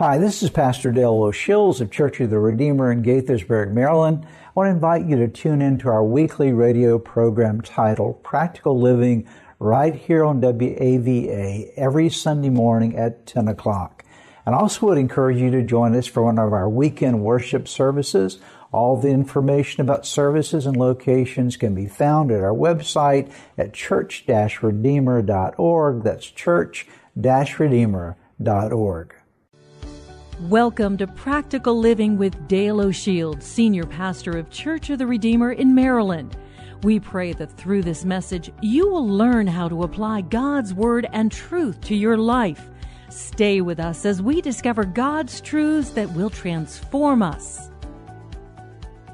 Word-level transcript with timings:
Hi, 0.00 0.16
this 0.16 0.40
is 0.42 0.48
Pastor 0.48 0.92
Dale 0.92 1.12
O'Shields 1.12 1.82
of 1.82 1.90
Church 1.90 2.20
of 2.20 2.30
the 2.30 2.38
Redeemer 2.38 2.90
in 2.90 3.02
Gaithersburg, 3.02 3.72
Maryland. 3.72 4.24
I 4.24 4.28
want 4.54 4.68
to 4.68 4.70
invite 4.70 5.04
you 5.04 5.16
to 5.16 5.28
tune 5.28 5.60
in 5.60 5.76
to 5.80 5.90
our 5.90 6.02
weekly 6.02 6.54
radio 6.54 6.98
program 6.98 7.60
titled 7.60 8.22
Practical 8.22 8.80
Living 8.80 9.28
right 9.58 9.94
here 9.94 10.24
on 10.24 10.40
WAVA 10.40 11.74
every 11.76 12.08
Sunday 12.08 12.48
morning 12.48 12.96
at 12.96 13.26
10 13.26 13.46
o'clock. 13.46 14.02
And 14.46 14.54
also 14.54 14.86
would 14.86 14.96
encourage 14.96 15.36
you 15.36 15.50
to 15.50 15.62
join 15.62 15.94
us 15.94 16.06
for 16.06 16.22
one 16.22 16.38
of 16.38 16.54
our 16.54 16.70
weekend 16.70 17.22
worship 17.22 17.68
services. 17.68 18.38
All 18.72 18.98
the 18.98 19.10
information 19.10 19.82
about 19.82 20.06
services 20.06 20.64
and 20.64 20.78
locations 20.78 21.58
can 21.58 21.74
be 21.74 21.88
found 21.88 22.30
at 22.30 22.40
our 22.40 22.54
website 22.54 23.30
at 23.58 23.74
church-redeemer.org. 23.74 26.04
That's 26.04 26.30
church-redeemer.org. 26.30 29.14
Welcome 30.48 30.96
to 30.96 31.06
Practical 31.06 31.78
Living 31.78 32.16
with 32.16 32.48
Dale 32.48 32.80
O'Shields, 32.80 33.42
Senior 33.42 33.84
Pastor 33.84 34.38
of 34.38 34.48
Church 34.48 34.88
of 34.88 34.98
the 34.98 35.06
Redeemer 35.06 35.52
in 35.52 35.74
Maryland. 35.74 36.34
We 36.82 36.98
pray 36.98 37.34
that 37.34 37.52
through 37.58 37.82
this 37.82 38.06
message, 38.06 38.50
you 38.62 38.88
will 38.88 39.06
learn 39.06 39.46
how 39.46 39.68
to 39.68 39.82
apply 39.82 40.22
God's 40.22 40.72
Word 40.72 41.06
and 41.12 41.30
truth 41.30 41.82
to 41.82 41.94
your 41.94 42.16
life. 42.16 42.70
Stay 43.10 43.60
with 43.60 43.78
us 43.78 44.06
as 44.06 44.22
we 44.22 44.40
discover 44.40 44.86
God's 44.86 45.42
truths 45.42 45.90
that 45.90 46.10
will 46.12 46.30
transform 46.30 47.22
us. 47.22 47.68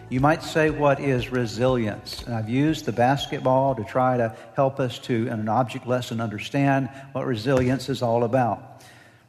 You 0.08 0.20
might 0.20 0.44
say, 0.44 0.70
What 0.70 1.00
is 1.00 1.32
resilience? 1.32 2.22
And 2.22 2.36
I've 2.36 2.48
used 2.48 2.84
the 2.84 2.92
basketball 2.92 3.74
to 3.74 3.82
try 3.82 4.16
to 4.16 4.36
help 4.54 4.78
us 4.78 5.00
to, 5.00 5.26
in 5.26 5.40
an 5.40 5.48
object 5.48 5.88
lesson, 5.88 6.20
understand 6.20 6.88
what 7.10 7.26
resilience 7.26 7.88
is 7.88 8.00
all 8.00 8.22
about. 8.22 8.75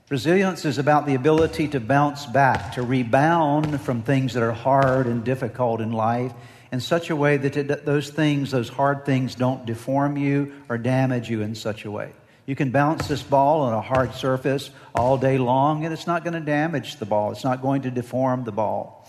Resilience 0.10 0.64
is 0.64 0.78
about 0.78 1.06
the 1.06 1.16
ability 1.16 1.68
to 1.68 1.82
bounce 1.82 2.26
back, 2.26 2.76
to 2.76 2.82
rebound 2.82 3.82
from 3.82 4.02
things 4.02 4.36
that 4.36 4.44
are 4.44 4.54
hard 4.54 5.06
and 5.06 5.22
difficult 5.22 5.82
in 5.82 5.92
life 5.92 6.32
in 6.72 6.80
such 6.80 7.10
a 7.10 7.16
way 7.16 7.36
that 7.36 7.58
it, 7.58 7.86
those 7.86 8.10
things, 8.10 8.52
those 8.52 8.70
hard 8.70 9.06
things, 9.06 9.36
don't 9.36 9.66
deform 9.66 10.16
you 10.16 10.54
or 10.70 10.78
damage 10.78 11.30
you 11.30 11.42
in 11.42 11.56
such 11.56 11.84
a 11.84 11.92
way. 11.92 12.14
You 12.46 12.56
can 12.56 12.72
bounce 12.72 13.10
this 13.10 13.22
ball 13.22 13.64
on 13.64 13.74
a 13.74 13.82
hard 13.82 14.14
surface 14.14 14.70
all 14.96 15.18
day 15.18 15.38
long, 15.38 15.84
and 15.84 15.94
it's 15.94 16.08
not 16.08 16.24
going 16.24 16.36
to 16.36 16.40
damage 16.40 16.96
the 16.96 17.06
ball. 17.06 17.34
It's 17.34 17.44
not 17.44 17.62
going 17.62 17.82
to 17.82 17.92
deform 17.92 18.46
the 18.46 18.54
ball. 18.54 19.06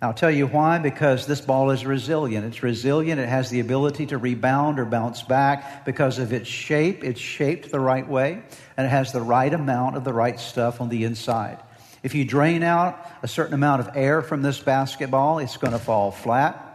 I'll 0.00 0.14
tell 0.14 0.30
you 0.30 0.46
why, 0.46 0.78
because 0.78 1.26
this 1.26 1.40
ball 1.40 1.70
is 1.70 1.84
resilient. 1.84 2.46
It's 2.46 2.62
resilient. 2.62 3.18
It 3.18 3.28
has 3.28 3.50
the 3.50 3.58
ability 3.58 4.06
to 4.06 4.18
rebound 4.18 4.78
or 4.78 4.84
bounce 4.84 5.22
back 5.22 5.84
because 5.84 6.20
of 6.20 6.32
its 6.32 6.48
shape. 6.48 7.02
It's 7.02 7.20
shaped 7.20 7.72
the 7.72 7.80
right 7.80 8.08
way, 8.08 8.42
and 8.76 8.86
it 8.86 8.90
has 8.90 9.12
the 9.12 9.20
right 9.20 9.52
amount 9.52 9.96
of 9.96 10.04
the 10.04 10.12
right 10.12 10.38
stuff 10.38 10.80
on 10.80 10.88
the 10.88 11.02
inside. 11.02 11.58
If 12.04 12.14
you 12.14 12.24
drain 12.24 12.62
out 12.62 13.04
a 13.24 13.28
certain 13.28 13.54
amount 13.54 13.80
of 13.80 13.96
air 13.96 14.22
from 14.22 14.42
this 14.42 14.60
basketball, 14.60 15.40
it's 15.40 15.56
going 15.56 15.72
to 15.72 15.80
fall 15.80 16.12
flat. 16.12 16.67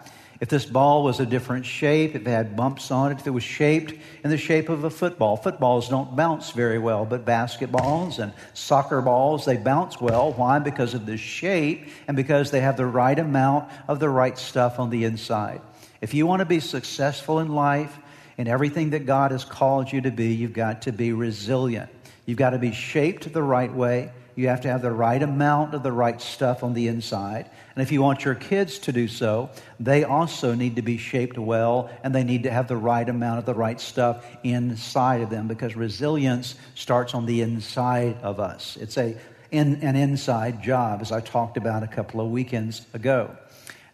If 0.43 0.49
this 0.49 0.65
ball 0.65 1.05
was 1.05 1.21
a 1.21 1.25
different 1.25 1.65
shape, 1.65 2.15
if 2.15 2.27
it 2.27 2.29
had 2.29 2.57
bumps 2.57 2.91
on 2.91 3.13
it, 3.13 3.19
if 3.21 3.25
it 3.25 3.29
was 3.29 3.45
shaped 3.45 3.93
in 4.25 4.29
the 4.29 4.37
shape 4.37 4.67
of 4.67 4.83
a 4.83 4.89
football, 4.89 5.37
footballs 5.37 5.87
don't 5.87 6.17
bounce 6.17 6.51
very 6.51 6.77
well, 6.77 7.05
but 7.05 7.23
basketballs 7.23 8.19
and 8.19 8.33
soccer 8.53 9.01
balls, 9.01 9.45
they 9.45 9.55
bounce 9.55 10.01
well. 10.01 10.33
Why? 10.33 10.59
Because 10.59 10.95
of 10.95 11.05
the 11.05 11.15
shape 11.15 11.87
and 12.09 12.17
because 12.17 12.51
they 12.51 12.59
have 12.59 12.75
the 12.75 12.85
right 12.85 13.17
amount 13.17 13.71
of 13.87 14.01
the 14.01 14.09
right 14.09 14.37
stuff 14.37 14.79
on 14.79 14.89
the 14.89 15.05
inside. 15.05 15.61
If 16.01 16.13
you 16.13 16.27
want 16.27 16.41
to 16.41 16.45
be 16.45 16.59
successful 16.59 17.39
in 17.39 17.47
life, 17.55 17.97
in 18.37 18.49
everything 18.49 18.89
that 18.89 19.05
God 19.05 19.31
has 19.31 19.45
called 19.45 19.93
you 19.93 20.01
to 20.01 20.11
be, 20.11 20.33
you've 20.33 20.51
got 20.51 20.81
to 20.81 20.91
be 20.91 21.13
resilient. 21.13 21.89
You've 22.25 22.37
got 22.37 22.49
to 22.49 22.59
be 22.59 22.73
shaped 22.73 23.31
the 23.31 23.41
right 23.41 23.73
way. 23.73 24.11
You 24.35 24.47
have 24.47 24.61
to 24.61 24.67
have 24.67 24.81
the 24.81 24.91
right 24.91 25.21
amount 25.21 25.73
of 25.73 25.83
the 25.83 25.91
right 25.91 26.19
stuff 26.19 26.63
on 26.63 26.73
the 26.73 26.87
inside. 26.87 27.49
And 27.75 27.83
if 27.83 27.91
you 27.91 28.01
want 28.01 28.25
your 28.25 28.35
kids 28.35 28.79
to 28.79 28.91
do 28.91 29.07
so, 29.07 29.49
they 29.79 30.03
also 30.03 30.53
need 30.53 30.75
to 30.77 30.81
be 30.81 30.97
shaped 30.97 31.37
well 31.37 31.89
and 32.03 32.13
they 32.13 32.23
need 32.23 32.43
to 32.43 32.51
have 32.51 32.67
the 32.67 32.77
right 32.77 33.07
amount 33.07 33.39
of 33.39 33.45
the 33.45 33.53
right 33.53 33.79
stuff 33.79 34.25
inside 34.43 35.21
of 35.21 35.29
them 35.29 35.47
because 35.47 35.75
resilience 35.75 36.55
starts 36.75 37.13
on 37.13 37.25
the 37.25 37.41
inside 37.41 38.17
of 38.21 38.39
us. 38.39 38.77
It's 38.79 38.97
a, 38.97 39.15
in, 39.51 39.75
an 39.81 39.95
inside 39.95 40.63
job, 40.63 41.01
as 41.01 41.11
I 41.11 41.21
talked 41.21 41.57
about 41.57 41.83
a 41.83 41.87
couple 41.87 42.19
of 42.19 42.29
weekends 42.31 42.85
ago. 42.93 43.35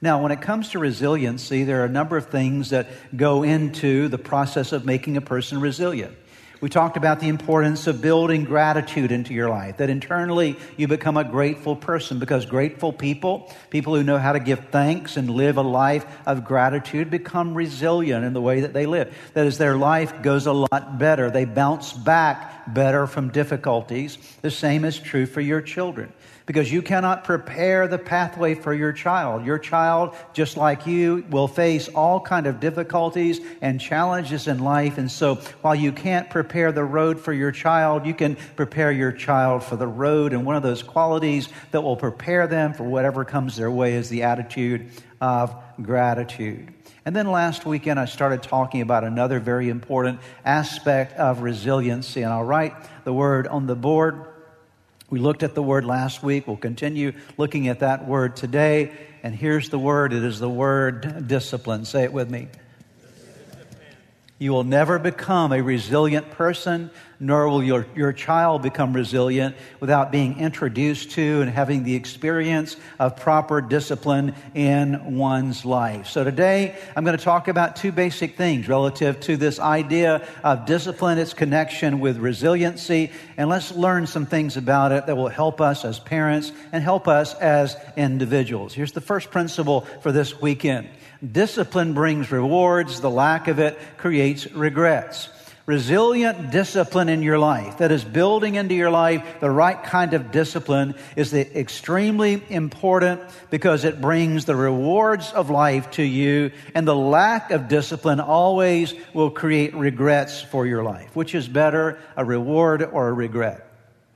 Now, 0.01 0.21
when 0.23 0.31
it 0.31 0.41
comes 0.41 0.69
to 0.69 0.79
resiliency, 0.79 1.65
there 1.65 1.81
are 1.81 1.85
a 1.85 1.89
number 1.89 2.15
of 2.15 2.27
things 2.27 2.69
that 2.69 2.87
go 3.15 3.43
into 3.43 4.07
the 4.07 4.17
process 4.17 4.71
of 4.71 4.85
making 4.85 5.17
a 5.17 5.21
person 5.21 5.59
resilient. 5.59 6.15
We 6.61 6.67
talked 6.69 6.97
about 6.97 7.21
the 7.21 7.29
importance 7.29 7.87
of 7.87 8.01
building 8.01 8.43
gratitude 8.43 9.13
into 9.13 9.33
your 9.33 9.49
life, 9.49 9.77
that 9.77 9.89
internally 9.89 10.57
you 10.75 10.89
become 10.89 11.15
a 11.15 11.23
grateful 11.23 11.75
person 11.75 12.19
because 12.19 12.45
grateful 12.45 12.91
people, 12.91 13.49
people 13.69 13.95
who 13.95 14.03
know 14.03 14.17
how 14.17 14.33
to 14.33 14.39
give 14.39 14.59
thanks 14.69 15.15
and 15.15 15.29
live 15.29 15.55
a 15.55 15.61
life 15.61 16.05
of 16.25 16.43
gratitude, 16.43 17.09
become 17.09 17.53
resilient 17.53 18.25
in 18.25 18.33
the 18.33 18.41
way 18.41 18.61
that 18.61 18.73
they 18.73 18.85
live. 18.85 19.15
That 19.35 19.45
is, 19.45 19.57
their 19.57 19.77
life 19.77 20.21
goes 20.21 20.47
a 20.47 20.53
lot 20.53 20.99
better. 20.99 21.31
They 21.31 21.45
bounce 21.45 21.93
back 21.93 22.73
better 22.73 23.07
from 23.07 23.29
difficulties. 23.29 24.17
The 24.41 24.51
same 24.51 24.83
is 24.83 24.99
true 24.99 25.25
for 25.25 25.41
your 25.41 25.61
children 25.61 26.11
because 26.49 26.71
you 26.71 26.81
cannot 26.81 27.23
prepare 27.23 27.87
the 27.87 27.99
pathway 27.99 28.55
for 28.55 28.73
your 28.73 28.91
child. 28.91 29.45
Your 29.45 29.59
child, 29.59 30.15
just 30.33 30.57
like 30.57 30.87
you, 30.87 31.23
will 31.29 31.47
face 31.47 31.89
all 31.89 32.19
kind 32.19 32.47
of 32.47 32.59
difficulties 32.59 33.39
and 33.61 33.79
challenges 33.79 34.47
in 34.47 34.57
life. 34.57 34.97
And 34.97 35.11
so 35.11 35.35
while 35.61 35.75
you 35.75 35.91
can't 35.91 36.27
prepare 36.27 36.71
the 36.71 36.83
road 36.83 37.19
for 37.19 37.33
your 37.33 37.51
child, 37.51 38.03
you 38.07 38.15
can 38.15 38.35
prepare 38.55 38.91
your 38.91 39.11
child 39.11 39.63
for 39.63 39.75
the 39.75 39.85
road. 39.85 40.33
And 40.33 40.43
one 40.43 40.55
of 40.55 40.63
those 40.63 40.81
qualities 40.81 41.49
that 41.69 41.81
will 41.81 41.95
prepare 41.95 42.47
them 42.47 42.73
for 42.73 42.83
whatever 42.83 43.23
comes 43.23 43.55
their 43.55 43.69
way 43.69 43.93
is 43.93 44.09
the 44.09 44.23
attitude 44.23 44.89
of 45.21 45.55
gratitude. 45.83 46.73
And 47.05 47.15
then 47.15 47.29
last 47.29 47.67
weekend, 47.67 47.99
I 47.99 48.05
started 48.05 48.41
talking 48.41 48.81
about 48.81 49.03
another 49.03 49.39
very 49.39 49.69
important 49.69 50.19
aspect 50.43 51.13
of 51.13 51.41
resiliency. 51.41 52.23
And 52.23 52.33
I'll 52.33 52.43
write 52.43 52.73
the 53.03 53.13
word 53.13 53.47
on 53.47 53.67
the 53.67 53.75
board 53.75 54.25
we 55.09 55.19
looked 55.19 55.43
at 55.43 55.55
the 55.55 55.63
word 55.63 55.85
last 55.85 56.21
week. 56.21 56.47
We'll 56.47 56.57
continue 56.57 57.13
looking 57.37 57.67
at 57.67 57.79
that 57.79 58.07
word 58.07 58.35
today. 58.35 58.91
And 59.23 59.33
here's 59.33 59.69
the 59.69 59.79
word 59.79 60.13
it 60.13 60.23
is 60.23 60.39
the 60.39 60.49
word 60.49 61.27
discipline. 61.27 61.85
Say 61.85 62.03
it 62.03 62.13
with 62.13 62.29
me. 62.29 62.47
You 64.37 64.51
will 64.51 64.63
never 64.63 64.99
become 64.99 65.51
a 65.51 65.61
resilient 65.61 66.31
person, 66.31 66.91
nor 67.19 67.49
will 67.49 67.61
your, 67.61 67.85
your 67.95 68.13
child 68.13 68.61
become 68.61 68.93
resilient 68.93 69.55
without 69.79 70.11
being 70.11 70.39
introduced 70.39 71.11
to 71.11 71.41
and 71.41 71.49
having 71.49 71.83
the 71.83 71.95
experience 71.95 72.77
of 72.97 73.17
proper 73.17 73.59
discipline 73.61 74.33
in 74.55 75.17
one's 75.17 75.65
life. 75.65 76.07
So 76.07 76.23
today, 76.23 76.77
I'm 76.95 77.03
going 77.03 77.17
to 77.17 77.23
talk 77.23 77.47
about 77.47 77.75
two 77.75 77.91
basic 77.91 78.37
things 78.37 78.67
relative 78.67 79.19
to 79.21 79.35
this 79.35 79.59
idea 79.59 80.27
of 80.43 80.65
discipline, 80.65 81.17
its 81.17 81.33
connection 81.33 81.99
with 81.99 82.17
resiliency, 82.17 83.11
and 83.35 83.49
let's 83.49 83.73
learn 83.73 84.07
some 84.07 84.25
things 84.25 84.55
about 84.55 84.91
it 84.91 85.05
that 85.07 85.17
will 85.17 85.27
help 85.27 85.59
us 85.59 85.83
as 85.83 85.99
parents 85.99 86.51
and 86.71 86.83
help 86.83 87.07
us 87.07 87.33
as 87.35 87.75
individuals. 87.97 88.73
Here's 88.73 88.93
the 88.93 89.01
first 89.01 89.29
principle 89.29 89.81
for 90.01 90.11
this 90.11 90.41
weekend. 90.41 90.89
Discipline 91.29 91.93
brings 91.93 92.31
rewards, 92.31 93.01
the 93.01 93.09
lack 93.09 93.49
of 93.49 93.59
it 93.59 93.77
creates 93.97 94.49
regrets. 94.53 95.27
Resilient 95.69 96.49
discipline 96.49 97.09
in 97.09 97.21
your 97.21 97.37
life, 97.37 97.77
that 97.77 97.91
is 97.91 98.03
building 98.03 98.55
into 98.55 98.73
your 98.73 98.89
life 98.89 99.23
the 99.39 99.51
right 99.51 99.83
kind 99.83 100.15
of 100.15 100.31
discipline, 100.31 100.95
is 101.15 101.31
extremely 101.31 102.41
important 102.49 103.21
because 103.51 103.83
it 103.83 104.01
brings 104.01 104.45
the 104.45 104.55
rewards 104.55 105.31
of 105.31 105.51
life 105.51 105.91
to 105.91 106.01
you, 106.01 106.49
and 106.73 106.87
the 106.87 106.95
lack 106.95 107.51
of 107.51 107.67
discipline 107.67 108.19
always 108.19 108.95
will 109.13 109.29
create 109.29 109.75
regrets 109.75 110.41
for 110.41 110.65
your 110.65 110.81
life. 110.81 111.15
Which 111.15 111.35
is 111.35 111.47
better, 111.47 111.99
a 112.17 112.25
reward 112.25 112.81
or 112.81 113.07
a 113.07 113.13
regret? 113.13 113.71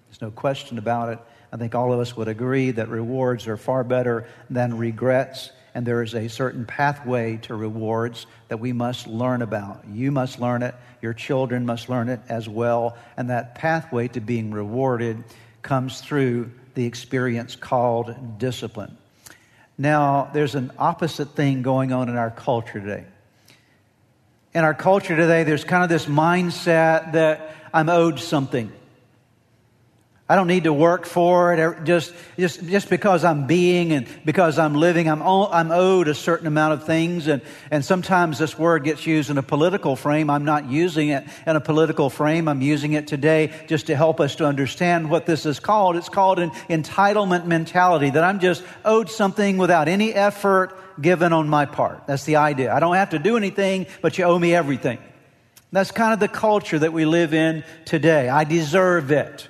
There's 0.08 0.24
no 0.24 0.32
question 0.32 0.80
about 0.80 1.10
it. 1.10 1.20
I 1.52 1.58
think 1.58 1.76
all 1.76 1.94
of 1.94 2.00
us 2.00 2.18
would 2.18 2.30
agree 2.30 2.72
that 2.72 2.90
rewards 2.90 3.46
are 3.46 3.58
far 3.58 3.84
better 3.84 4.28
than 4.50 4.80
regrets 4.80 5.52
and 5.76 5.86
there 5.86 6.04
is 6.04 6.14
a 6.14 6.28
certain 6.28 6.66
pathway 6.66 7.38
to 7.38 7.56
rewards 7.56 8.26
that 8.48 8.58
we 8.58 8.74
must 8.74 9.08
learn 9.08 9.42
about. 9.42 9.84
You 9.92 10.12
must 10.12 10.40
learn 10.40 10.62
it, 10.62 10.76
your 11.02 11.14
children 11.14 11.66
must 11.66 11.90
learn 11.90 12.10
it 12.10 12.20
as 12.30 12.48
well, 12.48 12.98
and 13.18 13.30
that 13.30 13.56
pathway 13.56 14.08
to 14.10 14.22
being 14.22 14.52
rewarded 14.52 15.24
comes 15.62 16.02
through 16.02 16.52
the 16.76 16.86
experience 16.86 17.56
called 17.56 18.38
discipline. 18.38 18.98
Now, 19.78 20.30
there's 20.34 20.56
an 20.56 20.72
opposite 20.78 21.36
thing 21.36 21.64
going 21.64 21.92
on 21.92 22.10
in 22.10 22.16
our 22.16 22.30
culture 22.30 22.80
today. 22.80 23.06
In 24.54 24.64
our 24.64 24.76
culture 24.76 25.16
today, 25.16 25.44
there's 25.44 25.64
kind 25.64 25.84
of 25.84 25.90
this 25.90 26.06
mindset 26.06 27.14
that 27.14 27.56
I'm 27.74 27.90
owed 27.90 28.20
something. 28.20 28.72
I 30.34 30.36
don't 30.36 30.48
need 30.48 30.64
to 30.64 30.74
work 30.74 31.06
for 31.06 31.54
it. 31.54 31.84
Just, 31.86 32.12
just, 32.40 32.66
just 32.66 32.90
because 32.90 33.24
I'm 33.24 33.46
being 33.46 33.92
and 33.92 34.08
because 34.26 34.58
I'm 34.58 34.74
living, 34.74 35.08
I'm, 35.08 35.22
I'm 35.22 35.72
owed 35.72 36.08
a 36.08 36.16
certain 36.16 36.48
amount 36.48 36.74
of 36.74 36.88
things. 36.88 37.28
And, 37.28 37.44
and 37.70 37.86
sometimes 37.86 38.40
this 38.40 38.58
word 38.58 38.84
gets 38.84 39.06
used 39.06 39.30
in 39.30 39.38
a 39.38 39.44
political 39.44 39.96
frame. 39.96 40.32
I'm 40.32 40.44
not 40.44 40.66
using 40.66 41.10
it 41.10 41.24
in 41.46 41.56
a 41.56 41.62
political 41.62 42.10
frame. 42.10 42.48
I'm 42.48 42.64
using 42.64 42.94
it 42.94 43.06
today 43.06 43.54
just 43.68 43.86
to 43.86 43.96
help 43.96 44.20
us 44.20 44.38
to 44.38 44.48
understand 44.48 45.08
what 45.08 45.28
this 45.28 45.46
is 45.46 45.60
called. 45.60 45.98
It's 45.98 46.10
called 46.10 46.40
an 46.40 46.50
entitlement 46.68 47.46
mentality 47.46 48.10
that 48.10 48.24
I'm 48.24 48.40
just 48.40 48.64
owed 48.84 49.12
something 49.12 49.60
without 49.60 49.88
any 49.88 50.16
effort 50.16 50.76
given 51.00 51.32
on 51.32 51.48
my 51.48 51.68
part. 51.68 52.08
That's 52.08 52.24
the 52.24 52.38
idea. 52.38 52.74
I 52.74 52.80
don't 52.80 52.96
have 52.96 53.12
to 53.12 53.20
do 53.20 53.38
anything, 53.38 53.86
but 54.02 54.18
you 54.18 54.24
owe 54.24 54.40
me 54.40 54.56
everything. 54.56 54.98
That's 55.72 55.92
kind 55.92 56.12
of 56.12 56.20
the 56.20 56.28
culture 56.28 56.80
that 56.80 56.92
we 56.92 57.06
live 57.06 57.36
in 57.36 57.64
today. 57.86 58.30
I 58.30 58.46
deserve 58.46 59.12
it. 59.12 59.48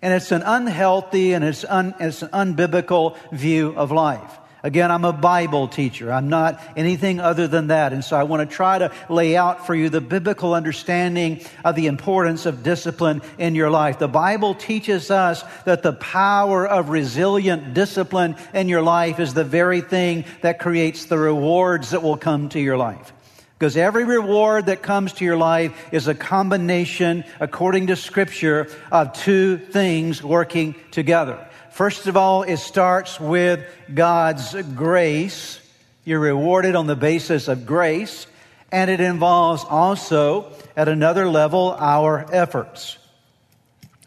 And 0.00 0.14
it's 0.14 0.30
an 0.32 0.42
unhealthy 0.42 1.32
and 1.32 1.44
it's, 1.44 1.64
un, 1.64 1.94
it's 1.98 2.22
an 2.22 2.28
unbiblical 2.28 3.16
view 3.32 3.74
of 3.76 3.90
life. 3.90 4.38
Again, 4.62 4.90
I'm 4.90 5.04
a 5.04 5.12
Bible 5.12 5.68
teacher. 5.68 6.12
I'm 6.12 6.28
not 6.28 6.60
anything 6.76 7.20
other 7.20 7.46
than 7.46 7.68
that. 7.68 7.92
And 7.92 8.04
so 8.04 8.16
I 8.16 8.24
want 8.24 8.48
to 8.48 8.54
try 8.54 8.78
to 8.78 8.92
lay 9.08 9.36
out 9.36 9.66
for 9.66 9.74
you 9.74 9.88
the 9.88 10.00
biblical 10.00 10.52
understanding 10.52 11.42
of 11.64 11.76
the 11.76 11.86
importance 11.86 12.44
of 12.44 12.64
discipline 12.64 13.22
in 13.38 13.54
your 13.54 13.70
life. 13.70 14.00
The 14.00 14.08
Bible 14.08 14.54
teaches 14.54 15.12
us 15.12 15.44
that 15.64 15.84
the 15.84 15.92
power 15.92 16.66
of 16.66 16.90
resilient 16.90 17.72
discipline 17.72 18.34
in 18.52 18.68
your 18.68 18.82
life 18.82 19.20
is 19.20 19.32
the 19.32 19.44
very 19.44 19.80
thing 19.80 20.24
that 20.42 20.58
creates 20.58 21.04
the 21.04 21.18
rewards 21.18 21.90
that 21.90 22.02
will 22.02 22.16
come 22.16 22.48
to 22.50 22.60
your 22.60 22.76
life. 22.76 23.12
Because 23.58 23.76
every 23.76 24.04
reward 24.04 24.66
that 24.66 24.82
comes 24.82 25.14
to 25.14 25.24
your 25.24 25.36
life 25.36 25.88
is 25.90 26.06
a 26.06 26.14
combination, 26.14 27.24
according 27.40 27.88
to 27.88 27.96
Scripture, 27.96 28.68
of 28.92 29.12
two 29.14 29.58
things 29.58 30.22
working 30.22 30.76
together. 30.92 31.44
First 31.72 32.06
of 32.06 32.16
all, 32.16 32.44
it 32.44 32.58
starts 32.58 33.18
with 33.18 33.64
God's 33.92 34.54
grace. 34.76 35.60
You're 36.04 36.20
rewarded 36.20 36.76
on 36.76 36.86
the 36.86 36.94
basis 36.94 37.48
of 37.48 37.66
grace. 37.66 38.28
And 38.70 38.90
it 38.90 39.00
involves 39.00 39.64
also, 39.64 40.52
at 40.76 40.88
another 40.88 41.28
level, 41.28 41.74
our 41.78 42.26
efforts, 42.32 42.98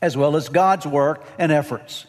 as 0.02 0.16
well 0.16 0.38
as 0.38 0.48
God's 0.48 0.88
work 0.88 1.26
and 1.38 1.52
efforts. 1.52 2.06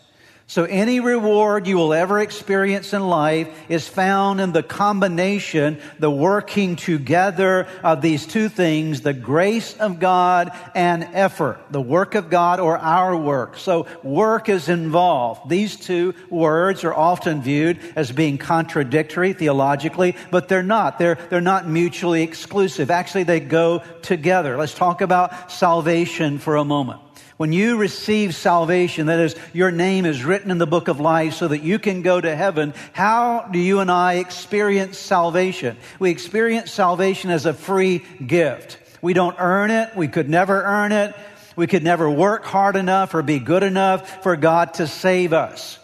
So 0.52 0.64
any 0.64 1.00
reward 1.00 1.66
you 1.66 1.78
will 1.78 1.94
ever 1.94 2.20
experience 2.20 2.92
in 2.92 3.08
life 3.08 3.48
is 3.70 3.88
found 3.88 4.38
in 4.38 4.52
the 4.52 4.62
combination, 4.62 5.80
the 5.98 6.10
working 6.10 6.76
together 6.76 7.66
of 7.82 8.02
these 8.02 8.26
two 8.26 8.50
things, 8.50 9.00
the 9.00 9.14
grace 9.14 9.74
of 9.78 9.98
God 9.98 10.52
and 10.74 11.04
effort, 11.14 11.58
the 11.70 11.80
work 11.80 12.14
of 12.14 12.28
God 12.28 12.60
or 12.60 12.76
our 12.76 13.16
work. 13.16 13.56
So 13.56 13.86
work 14.02 14.50
is 14.50 14.68
involved. 14.68 15.48
These 15.48 15.76
two 15.76 16.12
words 16.28 16.84
are 16.84 16.92
often 16.92 17.40
viewed 17.40 17.80
as 17.96 18.12
being 18.12 18.36
contradictory 18.36 19.32
theologically, 19.32 20.16
but 20.30 20.48
they're 20.48 20.62
not. 20.62 20.98
They're, 20.98 21.16
they're 21.30 21.40
not 21.40 21.66
mutually 21.66 22.22
exclusive. 22.22 22.90
Actually, 22.90 23.24
they 23.24 23.40
go 23.40 23.82
together. 24.02 24.58
Let's 24.58 24.74
talk 24.74 25.00
about 25.00 25.50
salvation 25.50 26.38
for 26.38 26.56
a 26.56 26.64
moment. 26.66 27.00
When 27.36 27.52
you 27.52 27.76
receive 27.76 28.34
salvation, 28.34 29.06
that 29.06 29.18
is, 29.18 29.34
your 29.52 29.70
name 29.70 30.06
is 30.06 30.24
written 30.24 30.50
in 30.50 30.58
the 30.58 30.66
book 30.66 30.88
of 30.88 31.00
life 31.00 31.34
so 31.34 31.48
that 31.48 31.62
you 31.62 31.78
can 31.78 32.02
go 32.02 32.20
to 32.20 32.36
heaven, 32.36 32.74
how 32.92 33.48
do 33.50 33.58
you 33.58 33.80
and 33.80 33.90
I 33.90 34.14
experience 34.14 34.98
salvation? 34.98 35.76
We 35.98 36.10
experience 36.10 36.70
salvation 36.70 37.30
as 37.30 37.46
a 37.46 37.54
free 37.54 38.04
gift. 38.24 38.78
We 39.00 39.12
don't 39.12 39.36
earn 39.38 39.70
it. 39.70 39.96
We 39.96 40.08
could 40.08 40.28
never 40.28 40.62
earn 40.62 40.92
it. 40.92 41.14
We 41.56 41.66
could 41.66 41.82
never 41.82 42.08
work 42.08 42.44
hard 42.44 42.76
enough 42.76 43.14
or 43.14 43.22
be 43.22 43.38
good 43.38 43.62
enough 43.62 44.22
for 44.22 44.36
God 44.36 44.74
to 44.74 44.86
save 44.86 45.32
us 45.32 45.78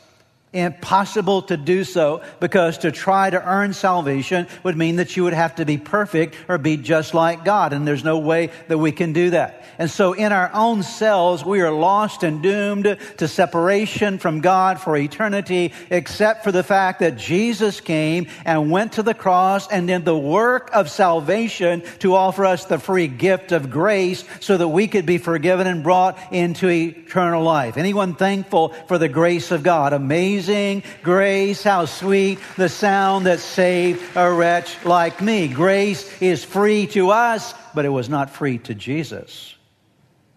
impossible 0.53 1.43
to 1.43 1.57
do 1.57 1.85
so 1.85 2.23
because 2.41 2.79
to 2.79 2.91
try 2.91 3.29
to 3.29 3.43
earn 3.47 3.75
salvation 3.75 4.47
would 4.63 4.77
mean 4.77 4.97
that 4.97 5.17
you 5.17 5.25
would 5.25 5.35
have 5.35 5.57
to 5.57 5.67
be 5.67 5.77
perfect 5.77 6.37
or 6.49 6.57
be 6.57 6.77
just 6.77 7.13
like 7.13 7.45
God. 7.45 7.73
And 7.73 7.87
there's 7.87 8.05
no 8.05 8.19
way 8.19 8.51
that 8.69 8.79
we 8.79 8.93
can 8.93 9.13
do 9.13 9.31
that. 9.31 9.65
And 9.79 9.91
so 9.91 10.15
in 10.15 10.33
our 10.33 10.51
own 10.55 10.83
selves, 10.83 11.45
we 11.45 11.61
are 11.61 11.71
lost 11.71 12.23
and 12.23 12.43
doomed 12.43 12.97
to 13.19 13.29
separation 13.29 14.19
from 14.19 14.41
God 14.41 14.81
for 14.81 14.97
eternity, 14.97 15.73
except 15.91 16.45
for 16.45 16.51
the 16.51 16.65
fact 16.65 17.01
that 17.01 17.17
Jesus 17.17 17.81
came 17.81 18.27
and 18.45 18.71
went 18.71 18.95
to 18.95 19.03
the 19.03 19.15
cross 19.15 19.69
and 19.69 19.87
did 19.87 20.05
the 20.05 20.19
work 20.19 20.71
of 20.73 20.91
salvation 20.91 21.83
to 22.01 22.15
offer 22.15 22.47
us 22.47 22.65
the 22.65 22.79
free 22.79 23.07
gift 23.07 23.53
of 23.53 23.71
grace 23.71 24.25
so 24.41 24.57
that 24.57 24.69
we 24.69 24.89
could 24.89 25.07
be 25.07 25.19
forgiven 25.19 25.67
and 25.67 25.83
brought 25.83 26.19
into 26.33 26.69
eternal 26.69 27.43
life. 27.43 27.77
Anyone 27.77 28.15
thankful 28.15 28.71
for 28.89 28.99
the 28.99 29.09
grace 29.09 29.53
of 29.53 29.63
God? 29.63 29.93
Amazing 29.93 30.38
amazing 30.39 30.85
grace, 31.03 31.65
how 31.65 31.85
sweet 31.85 32.39
the 32.57 32.69
sound 32.69 33.27
that 33.27 33.41
saved 33.41 34.01
a 34.15 34.31
wretch 34.31 34.85
like 34.85 35.21
me. 35.21 35.49
Grace 35.49 36.23
is 36.23 36.45
free 36.45 36.87
to 36.87 37.11
us, 37.11 37.55
but 37.75 37.85
it 37.85 37.89
was 37.89 38.09
not 38.09 38.31
free 38.31 38.57
to 38.59 38.73
Jesus. 38.73 39.57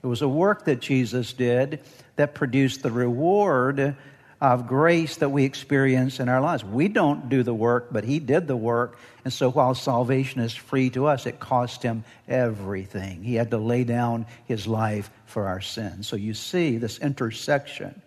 It 0.03 0.07
was 0.07 0.23
a 0.23 0.27
work 0.27 0.65
that 0.65 0.79
Jesus 0.79 1.33
did 1.33 1.81
that 2.15 2.33
produced 2.33 2.81
the 2.81 2.89
reward 2.89 3.95
of 4.41 4.67
grace 4.67 5.17
that 5.17 5.29
we 5.29 5.43
experience 5.43 6.19
in 6.19 6.29
our 6.29 6.41
lives. 6.41 6.65
We 6.65 6.87
don't 6.87 7.29
do 7.29 7.43
the 7.43 7.53
work, 7.53 7.89
but 7.91 8.03
He 8.03 8.17
did 8.17 8.47
the 8.47 8.57
work. 8.57 8.97
And 9.23 9.31
so 9.31 9.51
while 9.51 9.75
salvation 9.75 10.41
is 10.41 10.55
free 10.55 10.89
to 10.91 11.05
us, 11.05 11.27
it 11.27 11.39
cost 11.39 11.83
Him 11.83 12.03
everything. 12.27 13.21
He 13.21 13.35
had 13.35 13.51
to 13.51 13.59
lay 13.59 13.83
down 13.83 14.25
His 14.45 14.65
life 14.65 15.11
for 15.27 15.45
our 15.45 15.61
sins. 15.61 16.07
So 16.07 16.15
you 16.15 16.33
see 16.33 16.77
this 16.77 16.97
intersection 16.97 18.01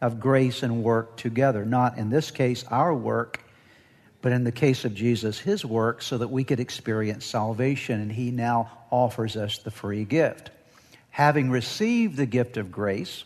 of 0.00 0.20
grace 0.20 0.62
and 0.62 0.82
work 0.82 1.16
together. 1.16 1.64
Not 1.64 1.98
in 1.98 2.10
this 2.10 2.30
case, 2.30 2.64
our 2.70 2.94
work, 2.94 3.40
but 4.22 4.32
in 4.32 4.44
the 4.44 4.52
case 4.52 4.84
of 4.84 4.94
Jesus, 4.94 5.38
his 5.38 5.64
work, 5.64 6.02
so 6.02 6.18
that 6.18 6.28
we 6.28 6.44
could 6.44 6.60
experience 6.60 7.24
salvation. 7.24 8.00
And 8.00 8.12
he 8.12 8.30
now 8.30 8.70
offers 8.90 9.36
us 9.36 9.58
the 9.58 9.70
free 9.70 10.04
gift. 10.04 10.50
Having 11.10 11.50
received 11.50 12.16
the 12.16 12.26
gift 12.26 12.56
of 12.56 12.70
grace 12.70 13.24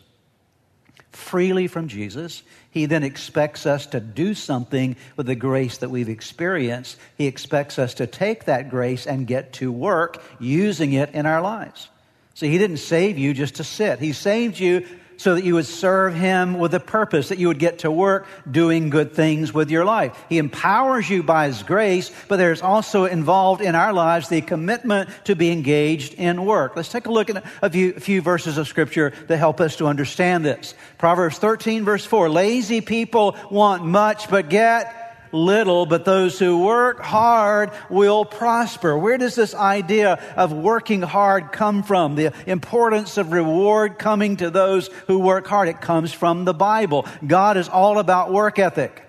freely 1.11 1.67
from 1.67 1.89
Jesus, 1.89 2.41
he 2.69 2.85
then 2.85 3.03
expects 3.03 3.65
us 3.65 3.87
to 3.87 3.99
do 3.99 4.33
something 4.33 4.95
with 5.17 5.25
the 5.25 5.35
grace 5.35 5.79
that 5.79 5.89
we've 5.89 6.07
experienced. 6.07 6.97
He 7.17 7.27
expects 7.27 7.77
us 7.77 7.95
to 7.95 8.07
take 8.07 8.45
that 8.45 8.69
grace 8.69 9.05
and 9.05 9.27
get 9.27 9.53
to 9.53 9.71
work 9.71 10.23
using 10.39 10.93
it 10.93 11.09
in 11.13 11.25
our 11.25 11.41
lives. 11.41 11.89
See, 12.33 12.49
he 12.49 12.57
didn't 12.57 12.77
save 12.77 13.17
you 13.17 13.33
just 13.33 13.55
to 13.55 13.65
sit. 13.65 13.99
He 13.99 14.13
saved 14.13 14.57
you 14.57 14.85
so 15.21 15.35
that 15.35 15.43
you 15.43 15.53
would 15.53 15.67
serve 15.67 16.15
Him 16.15 16.57
with 16.57 16.73
a 16.73 16.79
purpose, 16.79 17.29
that 17.29 17.37
you 17.37 17.47
would 17.47 17.59
get 17.59 17.79
to 17.79 17.91
work 17.91 18.25
doing 18.49 18.89
good 18.89 19.13
things 19.13 19.53
with 19.53 19.69
your 19.69 19.85
life. 19.85 20.17
He 20.29 20.39
empowers 20.39 21.07
you 21.07 21.21
by 21.21 21.45
His 21.45 21.61
grace, 21.61 22.09
but 22.27 22.37
there's 22.37 22.63
also 22.63 23.05
involved 23.05 23.61
in 23.61 23.75
our 23.75 23.93
lives 23.93 24.29
the 24.29 24.41
commitment 24.41 25.11
to 25.25 25.35
be 25.35 25.51
engaged 25.51 26.15
in 26.15 26.43
work. 26.43 26.75
Let's 26.75 26.89
take 26.89 27.05
a 27.05 27.11
look 27.11 27.29
at 27.29 27.43
a 27.61 27.69
few, 27.69 27.93
a 27.95 27.99
few 27.99 28.23
verses 28.23 28.57
of 28.57 28.67
Scripture 28.67 29.13
that 29.27 29.37
help 29.37 29.61
us 29.61 29.75
to 29.75 29.85
understand 29.85 30.43
this. 30.43 30.73
Proverbs 30.97 31.37
13, 31.37 31.85
verse 31.85 32.03
4 32.03 32.27
Lazy 32.27 32.81
people 32.81 33.35
want 33.51 33.85
much, 33.85 34.27
but 34.27 34.49
get 34.49 35.00
little, 35.31 35.85
but 35.85 36.05
those 36.05 36.39
who 36.39 36.63
work 36.63 36.99
hard 36.99 37.71
will 37.89 38.25
prosper. 38.25 38.97
Where 38.97 39.17
does 39.17 39.35
this 39.35 39.53
idea 39.53 40.13
of 40.35 40.51
working 40.51 41.01
hard 41.01 41.51
come 41.51 41.83
from? 41.83 42.15
The 42.15 42.33
importance 42.45 43.17
of 43.17 43.31
reward 43.31 43.99
coming 43.99 44.37
to 44.37 44.49
those 44.49 44.89
who 45.07 45.19
work 45.19 45.47
hard. 45.47 45.67
It 45.67 45.81
comes 45.81 46.13
from 46.13 46.45
the 46.45 46.53
Bible. 46.53 47.05
God 47.25 47.57
is 47.57 47.69
all 47.69 47.99
about 47.99 48.31
work 48.31 48.59
ethic. 48.59 49.03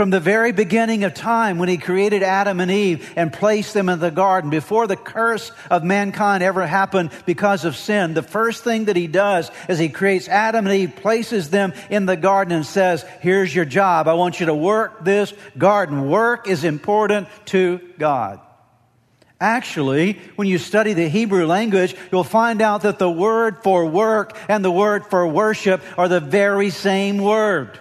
From 0.00 0.08
the 0.08 0.18
very 0.18 0.52
beginning 0.52 1.04
of 1.04 1.12
time, 1.12 1.58
when 1.58 1.68
he 1.68 1.76
created 1.76 2.22
Adam 2.22 2.58
and 2.58 2.70
Eve 2.70 3.12
and 3.16 3.30
placed 3.30 3.74
them 3.74 3.90
in 3.90 3.98
the 3.98 4.10
garden, 4.10 4.48
before 4.48 4.86
the 4.86 4.96
curse 4.96 5.52
of 5.70 5.84
mankind 5.84 6.42
ever 6.42 6.66
happened 6.66 7.10
because 7.26 7.66
of 7.66 7.76
sin, 7.76 8.14
the 8.14 8.22
first 8.22 8.64
thing 8.64 8.86
that 8.86 8.96
he 8.96 9.06
does 9.06 9.50
is 9.68 9.78
he 9.78 9.90
creates 9.90 10.26
Adam 10.26 10.66
and 10.66 10.74
Eve, 10.74 10.96
places 10.96 11.50
them 11.50 11.74
in 11.90 12.06
the 12.06 12.16
garden, 12.16 12.54
and 12.54 12.64
says, 12.64 13.04
Here's 13.20 13.54
your 13.54 13.66
job. 13.66 14.08
I 14.08 14.14
want 14.14 14.40
you 14.40 14.46
to 14.46 14.54
work 14.54 15.04
this 15.04 15.34
garden. 15.58 16.08
Work 16.08 16.48
is 16.48 16.64
important 16.64 17.28
to 17.48 17.78
God. 17.98 18.40
Actually, 19.38 20.14
when 20.36 20.48
you 20.48 20.56
study 20.56 20.94
the 20.94 21.10
Hebrew 21.10 21.44
language, 21.44 21.94
you'll 22.10 22.24
find 22.24 22.62
out 22.62 22.84
that 22.84 22.98
the 22.98 23.10
word 23.10 23.62
for 23.62 23.84
work 23.84 24.34
and 24.48 24.64
the 24.64 24.72
word 24.72 25.04
for 25.08 25.28
worship 25.28 25.82
are 25.98 26.08
the 26.08 26.20
very 26.20 26.70
same 26.70 27.18
word. 27.18 27.78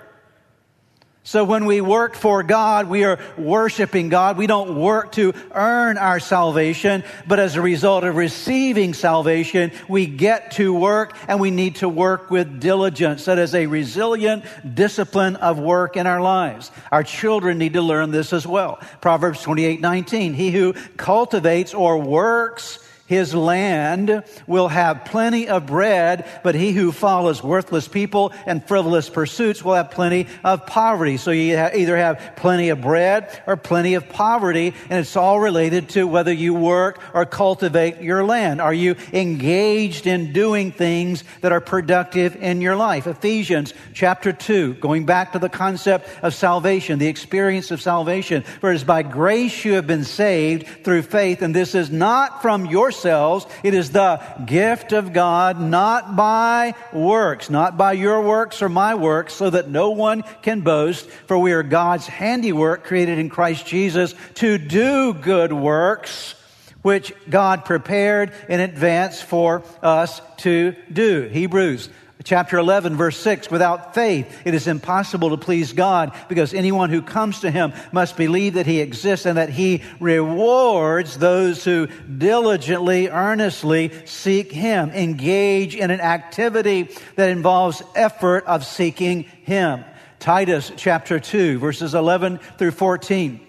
So 1.30 1.44
when 1.44 1.66
we 1.66 1.80
work 1.80 2.16
for 2.16 2.42
God, 2.42 2.90
we 2.90 3.04
are 3.04 3.20
worshiping 3.38 4.10
God. 4.10 4.36
We 4.36 4.48
don't 4.48 4.80
work 4.80 5.12
to 5.12 5.36
earn 5.52 6.00
our 6.00 6.20
salvation, 6.20 7.04
but 7.28 7.38
as 7.38 7.56
a 7.56 7.62
result 7.62 8.04
of 8.04 8.16
receiving 8.16 8.96
salvation, 8.96 9.72
we 9.88 10.08
get 10.08 10.54
to 10.54 10.74
work 10.74 11.16
and 11.28 11.40
we 11.40 11.52
need 11.52 11.76
to 11.76 11.88
work 11.88 12.32
with 12.32 12.60
diligence. 12.60 13.26
That 13.26 13.38
is 13.38 13.54
a 13.54 13.68
resilient 13.68 14.44
discipline 14.74 15.36
of 15.36 15.60
work 15.60 15.98
in 15.98 16.08
our 16.08 16.20
lives. 16.20 16.72
Our 16.92 17.04
children 17.04 17.60
need 17.60 17.74
to 17.74 17.84
learn 17.84 18.10
this 18.10 18.34
as 18.34 18.48
well. 18.48 18.80
Proverbs 19.00 19.44
28, 19.44 19.82
19. 19.82 20.34
He 20.34 20.50
who 20.50 20.74
cultivates 20.98 21.76
or 21.76 22.00
works 22.00 22.80
his 23.10 23.34
land 23.34 24.24
will 24.46 24.68
have 24.68 25.04
plenty 25.04 25.50
of 25.50 25.66
bread, 25.66 26.30
but 26.44 26.54
he 26.54 26.74
who 26.74 26.92
follows 26.92 27.42
worthless 27.42 27.88
people 27.88 28.32
and 28.46 28.64
frivolous 28.64 29.10
pursuits 29.10 29.66
will 29.66 29.74
have 29.74 29.90
plenty 29.90 30.28
of 30.44 30.68
poverty. 30.68 31.18
So 31.18 31.32
you 31.32 31.58
either 31.58 31.98
have 31.98 32.34
plenty 32.36 32.70
of 32.70 32.82
bread 32.82 33.42
or 33.48 33.58
plenty 33.58 33.96
of 33.96 34.08
poverty, 34.10 34.76
and 34.92 35.00
it's 35.00 35.16
all 35.16 35.40
related 35.40 35.90
to 35.90 36.06
whether 36.06 36.32
you 36.32 36.54
work 36.54 37.02
or 37.16 37.26
cultivate 37.26 38.00
your 38.00 38.24
land. 38.24 38.62
Are 38.62 38.76
you 38.76 38.96
engaged 39.12 40.06
in 40.06 40.32
doing 40.32 40.72
things 40.72 41.24
that 41.42 41.52
are 41.52 41.62
productive 41.62 42.36
in 42.36 42.62
your 42.62 42.76
life? 42.76 43.08
Ephesians 43.08 43.74
chapter 43.92 44.32
2, 44.32 44.76
going 44.76 45.08
back 45.08 45.32
to 45.32 45.40
the 45.40 45.50
concept 45.50 46.08
of 46.22 46.36
salvation, 46.36 47.00
the 47.00 47.08
experience 47.08 47.72
of 47.72 47.82
salvation. 47.82 48.44
For 48.44 48.72
it 48.72 48.76
is 48.76 48.84
by 48.84 49.02
grace 49.02 49.66
you 49.66 49.74
have 49.74 49.88
been 49.88 50.04
saved 50.04 50.84
through 50.84 51.02
faith, 51.02 51.42
and 51.42 51.56
this 51.56 51.74
is 51.74 51.90
not 51.90 52.44
from 52.44 52.68
yourself 52.68 52.99
yourselves. 53.00 53.46
It 53.64 53.74
is 53.74 53.92
the 53.92 54.22
gift 54.46 54.92
of 54.94 55.14
God, 55.14 55.60
not 55.60 56.16
by 56.16 56.76
works, 56.92 57.50
not 57.50 57.78
by 57.78 57.94
your 57.94 58.22
works 58.22 58.62
or 58.62 58.70
my 58.70 58.96
works, 58.96 59.34
so 59.34 59.50
that 59.50 59.70
no 59.70 59.92
one 59.92 60.24
can 60.42 60.62
boast. 60.62 61.10
For 61.28 61.38
we 61.38 61.54
are 61.54 61.64
God's 61.64 62.08
handiwork 62.08 62.84
created 62.84 63.20
in 63.20 63.30
Christ 63.30 63.66
Jesus 63.66 64.14
to 64.36 64.58
do 64.58 65.14
good 65.14 65.54
works 65.54 66.36
which 66.82 67.14
God 67.30 67.66
prepared 67.66 68.32
in 68.48 68.62
advance 68.62 69.22
for 69.22 69.64
us 69.82 70.22
to 70.38 70.76
do. 70.92 71.24
Hebrews 71.24 71.90
Chapter 72.26 72.58
11, 72.58 72.98
verse 72.98 73.18
6 73.18 73.50
Without 73.50 73.94
faith, 73.94 74.42
it 74.44 74.54
is 74.54 74.68
impossible 74.68 75.30
to 75.30 75.38
please 75.38 75.72
God 75.72 76.14
because 76.28 76.54
anyone 76.54 76.90
who 76.90 77.02
comes 77.02 77.40
to 77.42 77.52
him 77.52 77.72
must 77.94 78.18
believe 78.18 78.56
that 78.56 78.66
he 78.66 78.82
exists 78.82 79.26
and 79.26 79.38
that 79.38 79.50
he 79.50 79.84
rewards 80.02 81.18
those 81.18 81.64
who 81.64 81.88
diligently, 82.18 83.08
earnestly 83.08 83.92
seek 84.06 84.52
him. 84.52 84.90
Engage 84.90 85.78
in 85.78 85.92
an 85.92 86.02
activity 86.02 86.90
that 87.16 87.30
involves 87.30 87.82
effort 87.96 88.46
of 88.46 88.66
seeking 88.66 89.24
him. 89.24 89.86
Titus 90.20 90.74
chapter 90.76 91.22
2, 91.22 91.58
verses 91.60 91.96
11 91.96 92.40
through 92.58 92.72
14. 92.72 93.49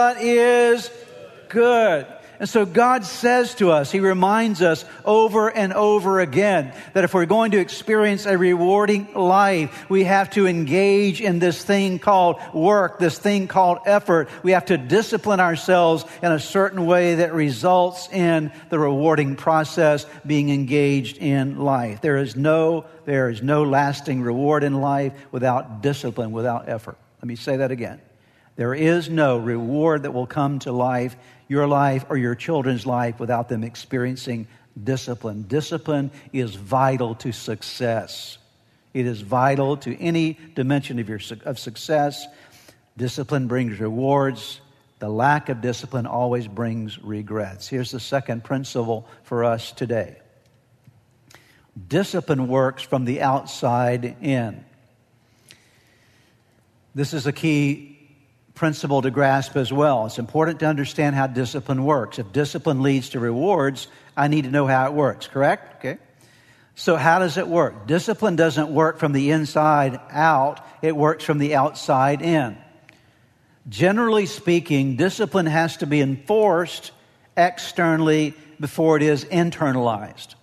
is 0.19 0.89
good. 1.49 2.07
And 2.41 2.49
so 2.49 2.65
God 2.65 3.05
says 3.05 3.53
to 3.55 3.69
us, 3.69 3.91
He 3.91 3.99
reminds 3.99 4.63
us 4.63 4.83
over 5.05 5.47
and 5.51 5.73
over 5.73 6.19
again 6.19 6.73
that 6.93 7.03
if 7.03 7.13
we're 7.13 7.27
going 7.27 7.51
to 7.51 7.59
experience 7.59 8.25
a 8.25 8.35
rewarding 8.35 9.13
life, 9.13 9.87
we 9.91 10.05
have 10.05 10.31
to 10.31 10.47
engage 10.47 11.21
in 11.21 11.37
this 11.37 11.63
thing 11.63 11.99
called 11.99 12.39
work, 12.51 12.97
this 12.97 13.19
thing 13.19 13.47
called 13.47 13.77
effort. 13.85 14.27
We 14.41 14.53
have 14.53 14.65
to 14.65 14.79
discipline 14.79 15.39
ourselves 15.39 16.03
in 16.23 16.31
a 16.31 16.39
certain 16.39 16.87
way 16.87 17.13
that 17.13 17.31
results 17.31 18.09
in 18.11 18.51
the 18.71 18.79
rewarding 18.79 19.35
process 19.35 20.07
being 20.25 20.49
engaged 20.49 21.19
in 21.19 21.59
life. 21.59 22.01
There 22.01 22.17
is 22.17 22.35
no, 22.35 22.85
there 23.05 23.29
is 23.29 23.43
no 23.43 23.61
lasting 23.61 24.23
reward 24.23 24.63
in 24.63 24.81
life 24.81 25.13
without 25.31 25.83
discipline, 25.83 26.31
without 26.31 26.67
effort. 26.67 26.97
Let 27.19 27.27
me 27.27 27.35
say 27.35 27.57
that 27.57 27.69
again. 27.69 28.01
There 28.55 28.73
is 28.73 29.09
no 29.09 29.37
reward 29.37 30.03
that 30.03 30.11
will 30.11 30.27
come 30.27 30.59
to 30.59 30.71
life, 30.71 31.15
your 31.47 31.67
life, 31.67 32.05
or 32.09 32.17
your 32.17 32.35
children's 32.35 32.85
life 32.85 33.19
without 33.19 33.49
them 33.49 33.63
experiencing 33.63 34.47
discipline. 34.81 35.43
Discipline 35.43 36.11
is 36.33 36.55
vital 36.55 37.15
to 37.15 37.31
success. 37.31 38.37
It 38.93 39.05
is 39.05 39.21
vital 39.21 39.77
to 39.77 39.97
any 39.99 40.37
dimension 40.55 40.99
of, 40.99 41.07
your, 41.07 41.19
of 41.45 41.59
success. 41.59 42.25
Discipline 42.97 43.47
brings 43.47 43.79
rewards. 43.79 44.59
The 44.99 45.09
lack 45.09 45.49
of 45.49 45.61
discipline 45.61 46.05
always 46.05 46.47
brings 46.47 46.99
regrets. 47.01 47.67
Here's 47.67 47.91
the 47.91 47.99
second 47.99 48.43
principle 48.43 49.07
for 49.23 49.43
us 49.43 49.71
today 49.71 50.17
discipline 51.87 52.49
works 52.49 52.83
from 52.83 53.05
the 53.05 53.21
outside 53.21 54.17
in. 54.21 54.65
This 56.93 57.13
is 57.13 57.25
a 57.25 57.31
key 57.31 58.00
principle 58.53 59.01
to 59.01 59.11
grasp 59.11 59.55
as 59.55 59.71
well. 59.71 60.05
It's 60.05 60.19
important 60.19 60.59
to 60.59 60.65
understand 60.65 61.15
how 61.15 61.27
discipline 61.27 61.83
works. 61.83 62.19
If 62.19 62.31
discipline 62.31 62.81
leads 62.81 63.09
to 63.09 63.19
rewards, 63.19 63.87
I 64.15 64.27
need 64.27 64.43
to 64.43 64.51
know 64.51 64.67
how 64.67 64.85
it 64.87 64.93
works, 64.93 65.27
correct? 65.27 65.77
Okay. 65.77 65.97
So, 66.75 66.95
how 66.95 67.19
does 67.19 67.37
it 67.37 67.47
work? 67.47 67.87
Discipline 67.87 68.35
doesn't 68.35 68.69
work 68.69 68.97
from 68.97 69.11
the 69.11 69.31
inside 69.31 69.99
out, 70.09 70.65
it 70.81 70.95
works 70.95 71.23
from 71.23 71.37
the 71.37 71.55
outside 71.55 72.21
in. 72.21 72.57
Generally 73.69 74.25
speaking, 74.25 74.95
discipline 74.95 75.45
has 75.45 75.77
to 75.77 75.85
be 75.85 76.01
enforced 76.01 76.91
externally 77.37 78.33
before 78.59 78.97
it 78.97 79.03
is 79.03 79.25
internalized. 79.25 80.35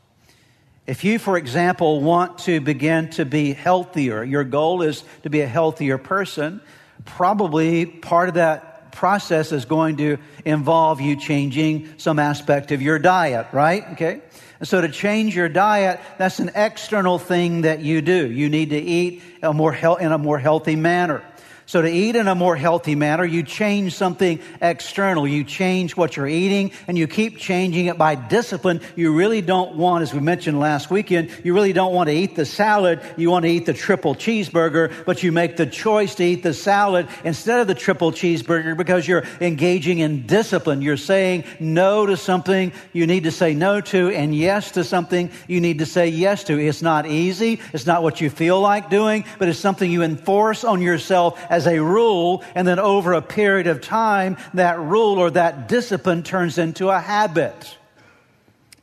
If 0.87 1.05
you, 1.05 1.19
for 1.19 1.37
example, 1.37 2.01
want 2.01 2.39
to 2.41 2.61
begin 2.61 3.11
to 3.11 3.25
be 3.25 3.53
healthier, 3.53 4.23
your 4.25 4.45
goal 4.45 4.83
is 4.83 5.05
to 5.23 5.31
be 5.31 5.41
a 5.41 5.47
healthier 5.47 5.99
person, 5.99 6.61
probably 7.09 7.87
part 7.87 8.29
of 8.29 8.35
that 8.37 8.93
process 8.93 9.53
is 9.53 9.65
going 9.65 9.97
to 9.99 10.19
involve 10.45 11.01
you 11.01 11.17
changing 11.17 11.89
some 11.99 12.19
aspect 12.19 12.73
of 12.73 12.83
your 12.83 12.99
diet, 12.99 13.47
right? 13.53 13.85
Okay. 13.93 14.21
And 14.61 14.69
so 14.69 14.81
to 14.81 14.89
change 14.89 15.37
your 15.37 15.49
diet, 15.49 16.01
that's 16.19 16.41
an 16.41 16.51
external 16.55 17.19
thing 17.19 17.63
that 17.63 17.81
you 17.81 18.03
do. 18.03 18.31
You 18.31 18.49
need 18.49 18.71
to 18.71 18.79
eat 18.79 19.23
a 19.43 19.53
more 19.53 19.75
in 19.75 20.13
a 20.13 20.19
more 20.19 20.39
healthy 20.39 20.75
manner. 20.75 21.23
So 21.69 21.83
to 21.83 21.91
eat 21.91 22.17
in 22.17 22.29
a 22.29 22.35
more 22.35 22.57
healthy 22.57 22.95
manner, 22.95 23.27
you 23.27 23.43
change 23.43 23.95
something 23.95 24.41
external. 24.63 25.29
You 25.29 25.45
change 25.45 25.99
what 25.99 26.17
you're 26.17 26.27
eating 26.27 26.73
and 26.87 26.97
you 26.97 27.07
keep 27.07 27.37
changing 27.37 27.85
it 27.87 27.99
by 27.99 28.15
discipline. 28.15 28.81
You 28.97 29.15
really 29.15 29.43
don't 29.43 29.77
want, 29.77 30.01
as 30.01 30.15
we 30.15 30.21
mentioned 30.21 30.59
last 30.59 30.91
weekend, 30.91 31.31
you 31.45 31.53
really 31.53 31.75
don't 31.75 31.93
want 31.93 32.09
to 32.09 32.15
eat 32.15 32.37
the 32.37 32.47
salad. 32.47 33.03
You 33.19 33.31
want 33.31 33.45
to 33.45 33.51
eat 33.51 33.67
the 33.67 33.75
triple 33.75 34.15
cheeseburger, 34.15 35.05
but 35.05 35.23
you 35.23 35.31
make 35.31 35.59
the 35.59 35.67
choice 35.67 36.15
to 36.15 36.25
eat 36.25 36.43
the 36.43 36.55
salad 36.55 37.07
instead 37.23 37.61
of 37.61 37.67
the 37.67 37.75
triple 37.75 38.13
cheeseburger 38.13 38.75
because 38.75 39.07
you're 39.07 39.25
engaging 39.39 39.99
in 39.99 40.27
discipline. 40.27 40.81
You're 40.81 40.97
saying 40.97 41.45
no 41.61 42.07
to 42.07 42.17
something 42.17 42.73
you 42.95 43.07
need 43.07 43.25
to 43.25 43.31
say 43.31 43.53
no 43.53 43.83
to 43.83 44.09
and 44.09 44.35
yes 44.35 44.71
to 44.71 44.85
something 44.85 45.31
you 45.47 45.61
need 45.61 45.81
to 45.81 45.87
say 45.87 46.09
yes 46.09 46.45
to. 46.45 46.59
It's 46.59 46.81
not 46.81 47.05
easy. 47.05 47.61
It's 47.75 47.85
not 47.85 48.03
what 48.03 48.23
you 48.23 48.31
feel 48.31 48.59
like 48.59 48.89
doing, 48.89 49.27
but 49.39 49.51
it's 49.51 49.59
something 49.59 49.91
you 49.91 50.03
enforce 50.03 50.65
on 50.65 50.81
yourself 50.81 51.39
as 51.59 51.67
a 51.67 51.81
rule, 51.81 52.43
and 52.55 52.67
then 52.67 52.79
over 52.79 53.13
a 53.13 53.21
period 53.21 53.67
of 53.67 53.81
time, 53.81 54.37
that 54.55 54.79
rule 54.79 55.19
or 55.19 55.31
that 55.33 55.69
discipline 55.69 56.23
turns 56.23 56.57
into 56.57 56.89
a 56.89 57.01
habit. 57.01 57.77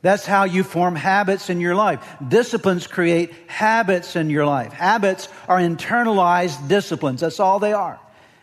That's 0.02 0.26
how 0.26 0.44
you 0.44 0.62
form 0.62 0.94
habits 0.94 1.50
in 1.50 1.58
your 1.58 1.74
life. 1.74 1.98
Disciplines 2.28 2.86
create 2.86 3.32
habits 3.48 4.14
in 4.14 4.30
your 4.30 4.46
life. 4.46 4.72
Habits 4.72 5.28
are 5.48 5.58
internalized 5.58 6.68
disciplines. 6.68 7.22
That's 7.22 7.40
all 7.40 7.58
they 7.58 7.72
are. 7.72 7.98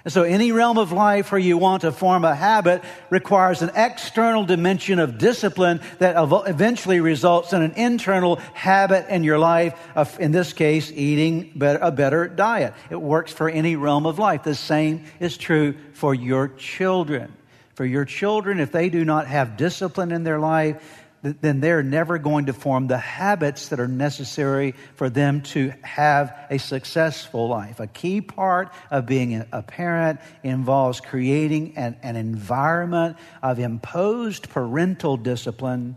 And 0.06 0.12
so 0.12 0.24
any 0.24 0.52
realm 0.52 0.78
of 0.78 0.92
life 0.92 1.32
where 1.32 1.40
you 1.40 1.58
want 1.58 1.84
to 1.84 1.92
form 1.94 2.26
a 2.26 2.36
habit 2.36 2.84
requires 3.10 3.62
an 3.62 3.72
external 3.74 4.44
dimension 4.44 5.00
of 5.00 5.18
discipline 5.18 5.80
that 6.00 6.16
eventually 6.46 7.00
results 7.00 7.54
in 7.54 7.62
an 7.62 7.72
internal 7.78 8.36
habit 8.54 9.08
in 9.08 9.24
your 9.24 9.40
life 9.40 9.80
of, 9.96 10.20
in 10.20 10.34
this 10.34 10.52
case, 10.52 10.92
eating 10.92 11.54
a 11.62 11.92
better 11.92 12.28
diet. 12.28 12.74
It 12.90 13.02
works 13.02 13.32
for 13.32 13.48
any 13.48 13.78
realm 13.78 14.06
of 14.06 14.20
life. 14.20 14.44
The 14.44 14.56
same 14.56 15.06
is 15.22 15.38
true 15.38 15.76
for 15.94 16.14
your 16.14 16.50
children. 16.50 17.32
For 17.76 17.86
your 17.86 18.06
children, 18.06 18.60
if 18.60 18.72
they 18.72 18.90
do 18.90 19.06
not 19.06 19.26
have 19.28 19.58
discipline 19.58 20.12
in 20.12 20.24
their 20.24 20.40
life, 20.40 21.03
then 21.24 21.62
they're 21.62 21.84
never 21.84 22.18
going 22.18 22.48
to 22.48 22.54
form 22.54 22.88
the 22.88 22.98
habits 22.98 23.70
that 23.70 23.80
are 23.80 23.88
necessary 23.88 24.76
for 24.96 25.10
them 25.10 25.42
to 25.42 25.74
have 25.82 26.38
a 26.50 26.60
successful 26.60 27.48
life. 27.48 27.80
A 27.80 27.88
key 27.88 28.20
part 28.20 28.74
of 28.92 29.06
being 29.06 29.46
a 29.54 29.62
parent 29.62 30.20
involves 30.44 31.00
creating 31.00 31.78
an, 31.78 31.96
an 32.04 32.18
environment 32.18 33.16
of 33.42 33.58
imposed 33.58 34.50
parental 34.50 35.16
discipline 35.16 35.96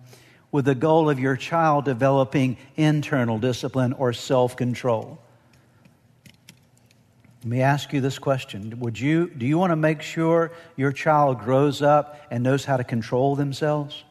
with 0.52 0.64
the 0.64 0.76
goal 0.76 1.10
of 1.10 1.18
your 1.18 1.34
child 1.34 1.84
developing 1.84 2.56
internal 2.76 3.38
discipline 3.40 3.92
or 3.94 4.12
self 4.12 4.56
control. 4.56 5.18
Let 7.42 7.50
me 7.50 7.62
ask 7.62 7.92
you 7.92 8.00
this 8.00 8.20
question. 8.20 8.78
Would 8.78 8.98
you, 8.98 9.28
do 9.28 9.44
you 9.44 9.58
want 9.58 9.72
to 9.72 9.76
make 9.76 10.02
sure 10.02 10.52
your 10.76 10.92
child 10.92 11.40
grows 11.40 11.82
up 11.82 12.20
and 12.30 12.44
knows 12.44 12.64
how 12.64 12.76
to 12.76 12.84
control 12.84 13.34
themselves? 13.34 14.04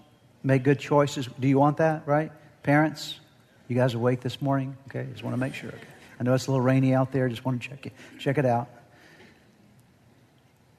Make 0.45 0.61
good 0.61 0.77
choices? 0.77 1.27
Do 1.39 1.47
you 1.47 1.57
want 1.57 1.77
that, 1.77 2.03
right? 2.05 2.31
Parents, 2.61 3.19
you 3.67 3.75
guys 3.75 3.95
awake 3.95 4.21
this 4.21 4.43
morning? 4.43 4.77
Okay, 4.87 5.07
just 5.11 5.23
want 5.23 5.33
to 5.33 5.39
make 5.39 5.55
sure. 5.55 5.69
Okay. 5.69 5.79
I 6.19 6.23
know 6.23 6.35
it's 6.35 6.45
a 6.45 6.51
little 6.51 6.63
rainy 6.63 6.93
out 6.93 7.11
there. 7.11 7.27
Just 7.27 7.43
want 7.43 7.63
to 7.63 7.67
check 7.67 7.87
it, 7.87 7.93
check 8.19 8.37
it 8.37 8.45
out. 8.45 8.69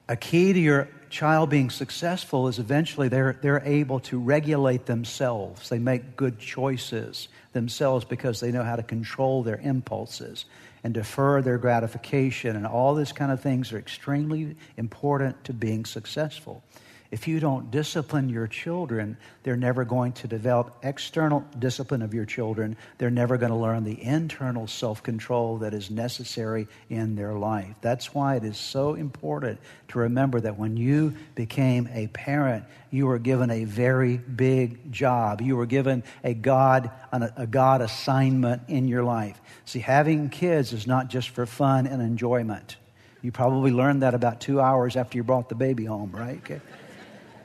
A 0.09 0.15
key 0.15 0.53
to 0.53 0.61
your 0.61 0.89
child 1.11 1.51
being 1.51 1.71
successful 1.71 2.47
is 2.47 2.61
eventually 2.61 3.09
they're, 3.09 3.41
they're 3.43 3.63
able 3.65 3.99
to 4.01 4.21
regulate 4.21 4.87
themselves. 4.87 5.69
They 5.69 5.81
make 5.81 6.15
good 6.15 6.39
choices 6.39 7.27
themselves 7.53 8.05
because 8.05 8.39
they 8.39 8.53
know 8.53 8.63
how 8.63 8.77
to 8.77 8.85
control 8.85 9.43
their 9.43 9.57
impulses 9.57 10.45
and 10.85 10.95
defer 10.95 11.43
their 11.43 11.59
gratification, 11.59 12.55
and 12.55 12.65
all 12.65 12.95
these 12.95 13.11
kind 13.11 13.33
of 13.33 13.41
things 13.41 13.73
are 13.73 13.79
extremely 13.79 14.55
important 14.77 15.43
to 15.43 15.53
being 15.53 15.85
successful. 15.85 16.63
If 17.11 17.29
you 17.29 17.39
don't 17.39 17.71
discipline 17.71 18.29
your 18.29 18.49
children, 18.49 19.17
they're 19.45 19.57
never 19.57 19.85
going 19.85 20.13
to 20.15 20.29
develop 20.29 20.77
external 20.83 21.45
discipline 21.59 22.03
of 22.03 22.13
your 22.13 22.25
children. 22.25 22.77
They're 22.99 23.11
never 23.11 23.37
going 23.37 23.53
to 23.53 23.57
learn 23.57 23.85
the 23.85 24.03
internal 24.03 24.67
self 24.67 25.03
control 25.03 25.59
that 25.59 25.73
is 25.73 25.91
necessary 25.91 26.67
in 26.91 27.15
their 27.15 27.35
life. 27.35 27.75
That's 27.81 28.13
why 28.13 28.37
it 28.37 28.45
is 28.45 28.57
so 28.57 28.95
important 28.95 29.61
to 29.89 30.01
remember 30.01 30.41
that 30.41 30.59
when 30.59 30.77
you 30.77 31.15
became 31.37 31.89
a 31.93 32.09
parent, 32.09 32.65
you 32.91 33.07
were 33.07 33.21
given 33.21 33.51
a 33.51 33.65
very 33.65 34.17
big 34.17 34.91
job. 34.93 35.41
You 35.41 35.57
were 35.57 35.67
given 35.67 36.03
a 36.25 36.35
God, 36.35 36.91
a 37.13 37.47
God 37.47 37.83
assignment 37.83 38.63
in 38.69 38.89
your 38.89 39.05
life. 39.05 39.41
See, 39.65 39.81
having 39.81 40.29
kids 40.29 40.73
is 40.73 40.87
not 40.87 41.09
just 41.09 41.29
for 41.29 41.47
fun 41.47 41.87
and 41.87 42.03
enjoyment. 42.03 42.77
You 43.23 43.33
probably 43.33 43.71
learned 43.71 44.03
that 44.03 44.15
about 44.15 44.41
two 44.41 44.61
hours 44.61 44.97
after 44.97 45.19
you 45.19 45.25
brought 45.25 45.49
the 45.49 45.55
baby 45.55 45.85
home, 45.85 46.11
right? 46.13 46.39
Okay 46.39 46.61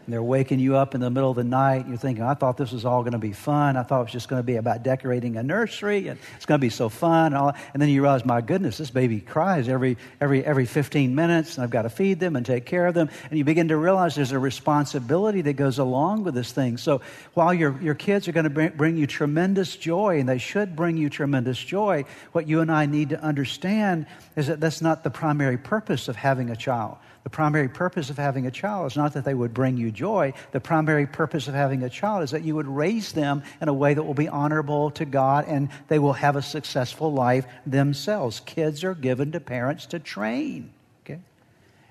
and 0.06 0.14
they're 0.14 0.24
waking 0.24 0.60
you 0.60 0.76
up 0.76 0.96
in 0.96 1.02
the 1.02 1.10
middle 1.10 1.30
of 1.30 1.36
the 1.36 1.44
night. 1.44 1.88
You're 1.88 1.98
thinking, 1.98 2.24
I 2.24 2.34
thought 2.34 2.58
this 2.58 2.72
was 2.72 2.86
all 2.86 3.02
going 3.02 3.14
to 3.14 3.20
be 3.20 3.34
fun. 3.34 3.78
I 3.78 3.84
thought 3.84 4.00
it 4.00 4.04
was 4.04 4.12
just 4.12 4.30
going 4.30 4.40
to 4.40 4.46
be 4.46 4.56
about 4.56 4.84
decorating 4.84 5.38
a 5.38 5.44
nursery 5.44 6.08
and 6.08 6.20
it's 6.36 6.46
going 6.46 6.60
to 6.60 6.62
be 6.62 6.70
so 6.70 6.90
fun. 6.90 7.28
And, 7.28 7.36
all, 7.36 7.54
and 7.74 7.82
then 7.82 7.90
you 7.90 8.02
realize, 8.02 8.26
my 8.26 8.42
goodness, 8.42 8.78
this 8.78 8.92
baby 8.92 9.20
cries 9.20 9.70
every, 9.70 9.98
every, 10.20 10.44
every 10.44 10.66
15 10.66 11.14
minutes 11.14 11.56
and 11.56 11.64
I've 11.64 11.70
got 11.70 11.84
to 11.84 11.90
feed 11.90 12.20
them 12.20 12.36
and 12.36 12.46
take 12.46 12.66
care 12.66 12.88
of 12.88 12.94
them. 12.94 13.10
And 13.30 13.38
you 13.38 13.44
begin 13.44 13.68
to 13.70 13.78
realize 13.78 14.16
there's 14.16 14.32
a 14.32 14.40
responsibility 14.40 15.42
that 15.42 15.54
goes 15.54 15.80
along 15.80 16.24
with 16.24 16.34
this 16.34 16.52
thing. 16.52 16.78
So 16.78 17.02
while 17.34 17.54
your, 17.54 17.80
your 17.82 17.96
kids 17.96 18.28
are 18.28 18.32
going 18.32 18.46
to 18.46 18.50
bring, 18.50 18.70
bring 18.72 18.98
you 18.98 19.08
tremendous 19.08 19.76
joy, 19.76 20.20
and 20.20 20.28
they 20.28 20.38
should 20.38 20.76
bring 20.76 20.98
you 20.98 21.10
tremendous 21.10 21.58
joy, 21.58 22.06
what 22.32 22.48
you 22.48 22.62
and 22.62 22.72
I 22.72 22.86
need 22.86 23.10
to 23.10 23.22
understand 23.22 24.06
is 24.36 24.48
that 24.48 24.60
that's 24.60 24.82
not 24.82 25.04
the 25.04 25.10
primary 25.10 25.58
purpose 25.58 26.08
of 26.08 26.16
having 26.16 26.50
a 26.50 26.56
child. 26.56 26.98
The 27.24 27.30
primary 27.30 27.70
purpose 27.70 28.10
of 28.10 28.18
having 28.18 28.48
a 28.48 28.52
child 28.52 28.92
is 28.92 28.98
not 28.98 29.14
that 29.14 29.26
they 29.26 29.36
would 29.36 29.54
bring 29.54 29.78
you 29.78 29.92
joy. 29.92 30.34
The 30.52 30.60
primary 30.60 31.06
purpose 31.06 31.48
of 31.48 31.54
having 31.54 31.84
a 31.84 31.90
child 31.90 32.24
is 32.24 32.32
that 32.32 32.44
you 32.44 32.56
would 32.56 32.68
raise 32.68 33.12
them 33.12 33.44
in 33.62 33.68
a 33.68 33.74
way 33.74 33.94
that 33.94 34.04
will 34.04 34.16
be 34.16 34.28
honorable 34.28 34.90
to 34.92 35.06
God 35.06 35.46
and 35.48 35.70
they 35.88 36.00
will 36.00 36.14
have 36.14 36.36
a 36.36 36.42
successful 36.42 37.14
life 37.14 37.46
themselves. 37.66 38.40
Kids 38.40 38.84
are 38.84 38.96
given 38.96 39.32
to 39.34 39.40
parents 39.40 39.86
to 39.88 40.00
train. 40.00 40.72
Okay? 41.06 41.20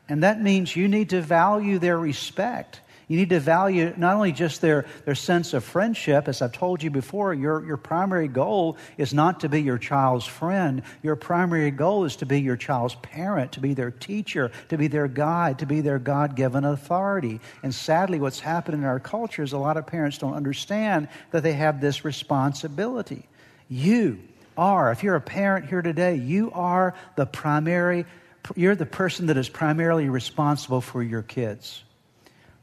And 0.08 0.24
that 0.24 0.42
means 0.42 0.74
you 0.74 0.88
need 0.88 1.10
to 1.10 1.20
value 1.20 1.78
their 1.78 1.98
respect. 1.98 2.80
You 3.10 3.16
need 3.16 3.30
to 3.30 3.40
value 3.40 3.92
not 3.96 4.14
only 4.14 4.30
just 4.30 4.60
their, 4.60 4.86
their 5.04 5.16
sense 5.16 5.52
of 5.52 5.64
friendship, 5.64 6.28
as 6.28 6.40
I've 6.42 6.52
told 6.52 6.80
you 6.80 6.90
before, 6.90 7.34
your, 7.34 7.66
your 7.66 7.76
primary 7.76 8.28
goal 8.28 8.76
is 8.98 9.12
not 9.12 9.40
to 9.40 9.48
be 9.48 9.60
your 9.60 9.78
child's 9.78 10.26
friend. 10.26 10.82
Your 11.02 11.16
primary 11.16 11.72
goal 11.72 12.04
is 12.04 12.14
to 12.16 12.26
be 12.26 12.40
your 12.40 12.56
child's 12.56 12.94
parent, 12.94 13.50
to 13.52 13.60
be 13.60 13.74
their 13.74 13.90
teacher, 13.90 14.52
to 14.68 14.78
be 14.78 14.86
their 14.86 15.08
guide, 15.08 15.58
to 15.58 15.66
be 15.66 15.80
their 15.80 15.98
God 15.98 16.36
given 16.36 16.64
authority. 16.64 17.40
And 17.64 17.74
sadly, 17.74 18.20
what's 18.20 18.38
happened 18.38 18.76
in 18.76 18.84
our 18.84 19.00
culture 19.00 19.42
is 19.42 19.52
a 19.52 19.58
lot 19.58 19.76
of 19.76 19.88
parents 19.88 20.18
don't 20.18 20.34
understand 20.34 21.08
that 21.32 21.42
they 21.42 21.54
have 21.54 21.80
this 21.80 22.04
responsibility. 22.04 23.26
You 23.68 24.20
are, 24.56 24.92
if 24.92 25.02
you're 25.02 25.16
a 25.16 25.20
parent 25.20 25.66
here 25.66 25.82
today, 25.82 26.14
you 26.14 26.52
are 26.52 26.94
the 27.16 27.26
primary, 27.26 28.06
you're 28.54 28.76
the 28.76 28.86
person 28.86 29.26
that 29.26 29.36
is 29.36 29.48
primarily 29.48 30.08
responsible 30.08 30.80
for 30.80 31.02
your 31.02 31.22
kids. 31.22 31.82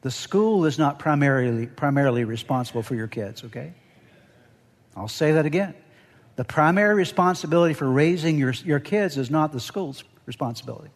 The 0.01 0.11
school 0.11 0.65
is 0.65 0.77
not 0.77 0.99
primarily, 0.99 1.67
primarily 1.67 2.23
responsible 2.23 2.83
for 2.83 2.95
your 2.95 3.07
kids, 3.07 3.43
okay? 3.45 3.73
I'll 4.95 5.07
say 5.07 5.33
that 5.33 5.45
again. 5.45 5.73
The 6.35 6.43
primary 6.43 6.95
responsibility 6.95 7.73
for 7.73 7.89
raising 7.89 8.37
your, 8.37 8.51
your 8.51 8.79
kids 8.79 9.17
is 9.17 9.31
not 9.31 9.51
the 9.51 9.59
school's 9.59 10.03
responsibility. 10.25 10.89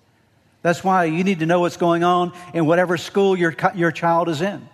That's 0.62 0.84
why 0.84 1.06
you 1.06 1.24
need 1.24 1.40
to 1.40 1.48
know 1.48 1.60
what's 1.62 1.78
going 1.78 2.04
on 2.04 2.34
in 2.54 2.68
whatever 2.68 2.98
school 2.98 3.36
your, 3.36 3.56
your 3.74 3.92
child 3.92 4.30
is 4.30 4.42
in. 4.42 4.68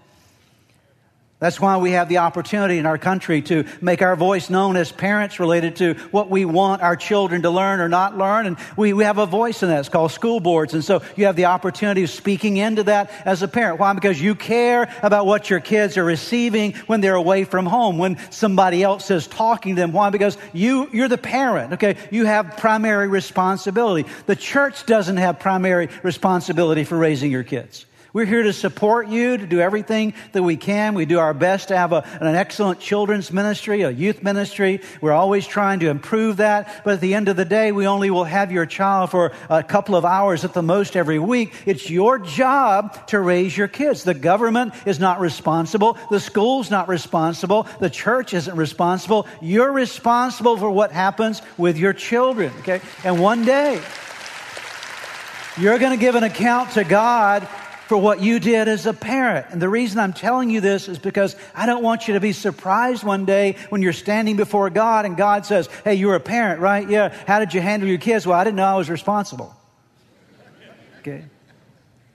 That's 1.39 1.61
why 1.61 1.77
we 1.77 1.91
have 1.91 2.09
the 2.09 2.17
opportunity 2.17 2.79
in 2.79 2.87
our 2.87 2.97
country 2.97 3.43
to 3.43 3.65
make 3.79 4.01
our 4.01 4.15
voice 4.15 4.49
known 4.49 4.75
as 4.75 4.91
parents 4.91 5.39
related 5.39 5.75
to 5.75 5.93
what 6.09 6.31
we 6.31 6.45
want 6.45 6.81
our 6.81 6.95
children 6.95 7.43
to 7.43 7.51
learn 7.51 7.79
or 7.79 7.87
not 7.87 8.17
learn. 8.17 8.47
And 8.47 8.57
we, 8.75 8.91
we 8.93 9.03
have 9.03 9.19
a 9.19 9.27
voice 9.27 9.61
in 9.61 9.69
that. 9.69 9.81
It's 9.81 9.89
called 9.89 10.11
school 10.11 10.39
boards. 10.39 10.73
And 10.73 10.83
so 10.83 11.03
you 11.15 11.25
have 11.25 11.35
the 11.35 11.45
opportunity 11.45 12.03
of 12.03 12.09
speaking 12.09 12.57
into 12.57 12.81
that 12.85 13.11
as 13.23 13.43
a 13.43 13.47
parent. 13.47 13.79
Why? 13.79 13.93
Because 13.93 14.19
you 14.19 14.33
care 14.33 14.91
about 15.03 15.27
what 15.27 15.47
your 15.47 15.59
kids 15.59 15.95
are 15.95 16.03
receiving 16.03 16.73
when 16.87 17.01
they're 17.01 17.13
away 17.13 17.43
from 17.43 17.67
home, 17.67 17.99
when 17.99 18.17
somebody 18.31 18.81
else 18.81 19.11
is 19.11 19.27
talking 19.27 19.75
to 19.75 19.81
them. 19.81 19.91
Why? 19.91 20.09
Because 20.09 20.39
you, 20.53 20.89
you're 20.91 21.07
the 21.07 21.19
parent, 21.19 21.73
okay? 21.73 21.97
You 22.09 22.25
have 22.25 22.57
primary 22.57 23.07
responsibility. 23.07 24.09
The 24.25 24.35
church 24.35 24.87
doesn't 24.87 25.17
have 25.17 25.39
primary 25.39 25.89
responsibility 26.01 26.83
for 26.83 26.97
raising 26.97 27.29
your 27.29 27.43
kids. 27.43 27.85
We're 28.13 28.25
here 28.25 28.43
to 28.43 28.53
support 28.53 29.07
you, 29.07 29.37
to 29.37 29.45
do 29.45 29.59
everything 29.59 30.13
that 30.31 30.43
we 30.43 30.57
can. 30.57 30.93
We 30.93 31.05
do 31.05 31.19
our 31.19 31.33
best 31.33 31.67
to 31.67 31.77
have 31.77 31.91
a, 31.91 32.03
an 32.21 32.35
excellent 32.35 32.79
children's 32.79 33.31
ministry, 33.31 33.81
a 33.81 33.89
youth 33.89 34.23
ministry. 34.23 34.81
We're 35.01 35.11
always 35.11 35.45
trying 35.45 35.81
to 35.81 35.89
improve 35.89 36.37
that. 36.37 36.83
But 36.83 36.95
at 36.95 37.01
the 37.01 37.13
end 37.13 37.27
of 37.27 37.35
the 37.35 37.45
day, 37.45 37.71
we 37.71 37.85
only 37.87 38.09
will 38.09 38.23
have 38.23 38.51
your 38.51 38.65
child 38.65 39.11
for 39.11 39.33
a 39.49 39.61
couple 39.61 39.95
of 39.95 40.05
hours 40.05 40.45
at 40.45 40.53
the 40.53 40.63
most 40.63 40.95
every 40.95 41.19
week. 41.19 41.53
It's 41.65 41.89
your 41.89 42.17
job 42.17 43.07
to 43.07 43.19
raise 43.19 43.55
your 43.57 43.67
kids. 43.67 44.03
The 44.03 44.13
government 44.13 44.73
is 44.85 44.99
not 44.99 45.19
responsible. 45.19 45.97
The 46.09 46.19
school's 46.19 46.71
not 46.71 46.87
responsible. 46.87 47.67
The 47.79 47.89
church 47.89 48.33
isn't 48.33 48.55
responsible. 48.55 49.27
You're 49.41 49.71
responsible 49.71 50.57
for 50.57 50.71
what 50.71 50.91
happens 50.91 51.41
with 51.57 51.77
your 51.77 51.93
children, 51.93 52.53
okay? 52.59 52.81
And 53.03 53.19
one 53.21 53.45
day, 53.45 53.81
you're 55.57 55.79
going 55.79 55.91
to 55.91 55.99
give 55.99 56.15
an 56.15 56.23
account 56.23 56.71
to 56.71 56.83
God 56.83 57.47
for 57.87 57.97
what 57.97 58.21
you 58.21 58.39
did 58.39 58.67
as 58.67 58.85
a 58.85 58.93
parent. 58.93 59.47
And 59.49 59.61
the 59.61 59.69
reason 59.69 59.99
I'm 59.99 60.13
telling 60.13 60.49
you 60.49 60.61
this 60.61 60.89
is 60.89 60.99
because 60.99 61.35
I 61.55 61.65
don't 61.65 61.81
want 61.81 62.07
you 62.07 62.15
to 62.15 62.19
be 62.19 62.33
surprised 62.33 63.03
one 63.03 63.25
day 63.25 63.55
when 63.69 63.81
you're 63.81 63.93
standing 63.93 64.35
before 64.35 64.69
God 64.69 65.05
and 65.05 65.15
God 65.15 65.45
says, 65.45 65.69
Hey, 65.83 65.95
you're 65.95 66.15
a 66.15 66.19
parent, 66.19 66.59
right? 66.59 66.87
Yeah. 66.87 67.15
How 67.25 67.39
did 67.39 67.53
you 67.53 67.61
handle 67.61 67.87
your 67.87 67.97
kids? 67.97 68.27
Well, 68.27 68.37
I 68.37 68.43
didn't 68.43 68.57
know 68.57 68.65
I 68.65 68.75
was 68.75 68.89
responsible. 68.89 69.55
Okay. 70.99 71.23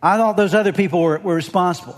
I 0.02 0.16
thought 0.16 0.37
those 0.37 0.54
other 0.54 0.72
people 0.72 1.00
were, 1.00 1.18
were 1.18 1.35
responsible. 1.35 1.96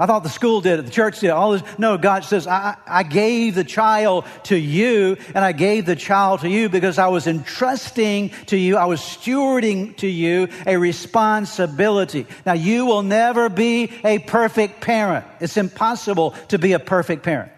I 0.00 0.06
thought 0.06 0.22
the 0.22 0.30
school 0.30 0.62
did 0.62 0.78
it, 0.78 0.86
the 0.86 0.90
church 0.90 1.20
did 1.20 1.26
it, 1.26 1.32
all 1.32 1.52
this. 1.52 1.62
No, 1.78 1.98
God 1.98 2.24
says, 2.24 2.46
I, 2.46 2.74
I 2.86 3.02
gave 3.02 3.54
the 3.54 3.64
child 3.64 4.24
to 4.44 4.56
you, 4.56 5.18
and 5.34 5.44
I 5.44 5.52
gave 5.52 5.84
the 5.84 5.94
child 5.94 6.40
to 6.40 6.48
you 6.48 6.70
because 6.70 6.96
I 6.96 7.08
was 7.08 7.26
entrusting 7.26 8.30
to 8.46 8.56
you, 8.56 8.78
I 8.78 8.86
was 8.86 9.00
stewarding 9.00 9.94
to 9.98 10.06
you 10.06 10.48
a 10.66 10.78
responsibility. 10.78 12.26
Now, 12.46 12.54
you 12.54 12.86
will 12.86 13.02
never 13.02 13.50
be 13.50 13.92
a 14.02 14.20
perfect 14.20 14.80
parent. 14.80 15.26
It's 15.38 15.58
impossible 15.58 16.30
to 16.48 16.58
be 16.58 16.72
a 16.72 16.78
perfect 16.78 17.22
parent. 17.22 17.52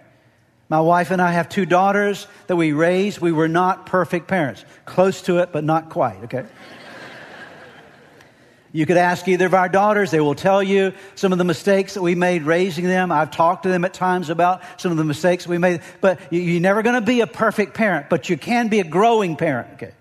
My 0.68 0.80
wife 0.80 1.12
and 1.12 1.22
I 1.22 1.30
have 1.30 1.48
two 1.48 1.64
daughters 1.64 2.26
that 2.48 2.56
we 2.56 2.72
raised. 2.72 3.20
We 3.20 3.30
were 3.30 3.46
not 3.46 3.86
perfect 3.86 4.26
parents. 4.26 4.64
Close 4.84 5.22
to 5.22 5.38
it, 5.38 5.52
but 5.52 5.62
not 5.62 5.90
quite, 5.90 6.24
okay? 6.24 6.46
You 8.72 8.86
could 8.86 8.96
ask 8.96 9.28
either 9.28 9.46
of 9.46 9.54
our 9.54 9.68
daughters. 9.68 10.10
They 10.10 10.20
will 10.20 10.34
tell 10.34 10.62
you 10.62 10.92
some 11.14 11.30
of 11.32 11.38
the 11.38 11.44
mistakes 11.44 11.94
that 11.94 12.02
we 12.02 12.14
made 12.14 12.42
raising 12.42 12.86
them. 12.86 13.12
I've 13.12 13.30
talked 13.30 13.64
to 13.64 13.68
them 13.68 13.84
at 13.84 13.92
times 13.92 14.30
about 14.30 14.62
some 14.78 14.90
of 14.90 14.98
the 14.98 15.04
mistakes 15.04 15.46
we 15.46 15.58
made. 15.58 15.82
But 16.00 16.20
you're 16.30 16.60
never 16.60 16.82
going 16.82 16.94
to 16.94 17.02
be 17.02 17.20
a 17.20 17.26
perfect 17.26 17.74
parent, 17.74 18.08
but 18.08 18.30
you 18.30 18.38
can 18.38 18.68
be 18.68 18.80
a 18.80 18.84
growing 18.84 19.36
parent. 19.36 19.74
Okay. 19.74 19.92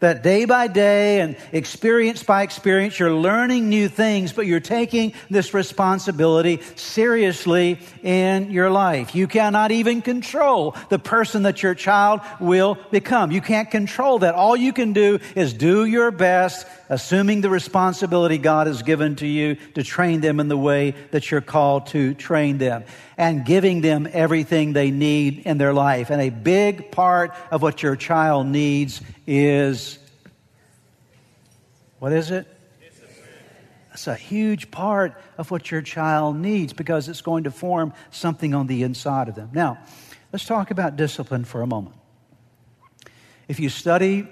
That 0.00 0.22
day 0.22 0.44
by 0.44 0.68
day 0.68 1.20
and 1.20 1.36
experience 1.50 2.22
by 2.22 2.42
experience, 2.42 3.00
you're 3.00 3.12
learning 3.12 3.68
new 3.68 3.88
things, 3.88 4.32
but 4.32 4.46
you're 4.46 4.60
taking 4.60 5.12
this 5.28 5.52
responsibility 5.52 6.60
seriously 6.76 7.80
in 8.04 8.52
your 8.52 8.70
life. 8.70 9.16
You 9.16 9.26
cannot 9.26 9.72
even 9.72 10.00
control 10.00 10.76
the 10.88 11.00
person 11.00 11.42
that 11.42 11.64
your 11.64 11.74
child 11.74 12.20
will 12.38 12.78
become. 12.92 13.32
You 13.32 13.40
can't 13.40 13.72
control 13.72 14.20
that. 14.20 14.36
All 14.36 14.56
you 14.56 14.72
can 14.72 14.92
do 14.92 15.18
is 15.34 15.52
do 15.52 15.84
your 15.84 16.12
best, 16.12 16.64
assuming 16.88 17.40
the 17.40 17.50
responsibility 17.50 18.38
God 18.38 18.68
has 18.68 18.84
given 18.84 19.16
to 19.16 19.26
you 19.26 19.56
to 19.74 19.82
train 19.82 20.20
them 20.20 20.38
in 20.38 20.46
the 20.46 20.56
way 20.56 20.94
that 21.10 21.28
you're 21.28 21.40
called 21.40 21.88
to 21.88 22.14
train 22.14 22.58
them 22.58 22.84
and 23.16 23.44
giving 23.44 23.80
them 23.80 24.08
everything 24.12 24.74
they 24.74 24.92
need 24.92 25.40
in 25.40 25.58
their 25.58 25.74
life. 25.74 26.10
And 26.10 26.22
a 26.22 26.30
big 26.30 26.92
part 26.92 27.34
of 27.50 27.62
what 27.62 27.82
your 27.82 27.96
child 27.96 28.46
needs 28.46 29.00
is 29.28 29.98
what 31.98 32.12
is 32.12 32.30
it? 32.30 32.46
It's 33.92 34.06
a 34.06 34.14
huge 34.14 34.70
part 34.70 35.20
of 35.36 35.50
what 35.50 35.70
your 35.70 35.82
child 35.82 36.36
needs 36.36 36.72
because 36.72 37.08
it's 37.08 37.20
going 37.20 37.44
to 37.44 37.50
form 37.50 37.92
something 38.10 38.54
on 38.54 38.68
the 38.68 38.84
inside 38.84 39.28
of 39.28 39.34
them. 39.34 39.50
Now, 39.52 39.78
let's 40.32 40.46
talk 40.46 40.70
about 40.70 40.96
discipline 40.96 41.44
for 41.44 41.62
a 41.62 41.66
moment. 41.66 41.96
If 43.48 43.60
you 43.60 43.68
study, 43.68 44.26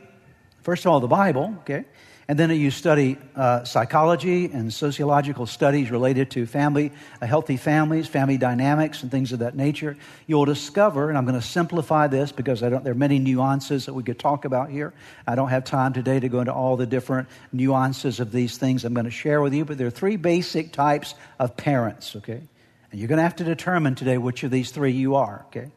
first 0.62 0.86
of 0.86 0.92
all, 0.92 1.00
the 1.00 1.08
Bible, 1.08 1.56
okay, 1.60 1.84
and 2.28 2.36
then 2.36 2.50
you 2.50 2.72
study 2.72 3.16
uh, 3.36 3.62
psychology 3.62 4.46
and 4.46 4.72
sociological 4.72 5.46
studies 5.46 5.92
related 5.92 6.30
to 6.32 6.44
family, 6.44 6.90
uh, 7.22 7.26
healthy 7.26 7.56
families, 7.56 8.08
family 8.08 8.36
dynamics, 8.36 9.02
and 9.02 9.12
things 9.12 9.32
of 9.32 9.38
that 9.38 9.54
nature. 9.54 9.96
You'll 10.26 10.44
discover, 10.44 11.08
and 11.08 11.16
I'm 11.16 11.24
going 11.24 11.40
to 11.40 11.46
simplify 11.46 12.08
this 12.08 12.32
because 12.32 12.60
there 12.60 12.74
are 12.74 12.94
many 12.94 13.20
nuances 13.20 13.86
that 13.86 13.94
we 13.94 14.02
could 14.02 14.18
talk 14.18 14.44
about 14.44 14.70
here. 14.70 14.92
I 15.24 15.36
don't 15.36 15.50
have 15.50 15.64
time 15.64 15.92
today 15.92 16.18
to 16.18 16.28
go 16.28 16.40
into 16.40 16.52
all 16.52 16.76
the 16.76 16.86
different 16.86 17.28
nuances 17.52 18.18
of 18.18 18.32
these 18.32 18.58
things 18.58 18.84
I'm 18.84 18.94
going 18.94 19.04
to 19.04 19.10
share 19.10 19.40
with 19.40 19.54
you, 19.54 19.64
but 19.64 19.78
there 19.78 19.86
are 19.86 19.90
three 19.90 20.16
basic 20.16 20.72
types 20.72 21.14
of 21.38 21.56
parents, 21.56 22.16
okay? 22.16 22.42
And 22.90 23.00
you're 23.00 23.08
going 23.08 23.18
to 23.18 23.24
have 23.24 23.36
to 23.36 23.44
determine 23.44 23.94
today 23.94 24.18
which 24.18 24.42
of 24.42 24.50
these 24.50 24.72
three 24.72 24.92
you 24.92 25.14
are, 25.14 25.44
okay? 25.48 25.70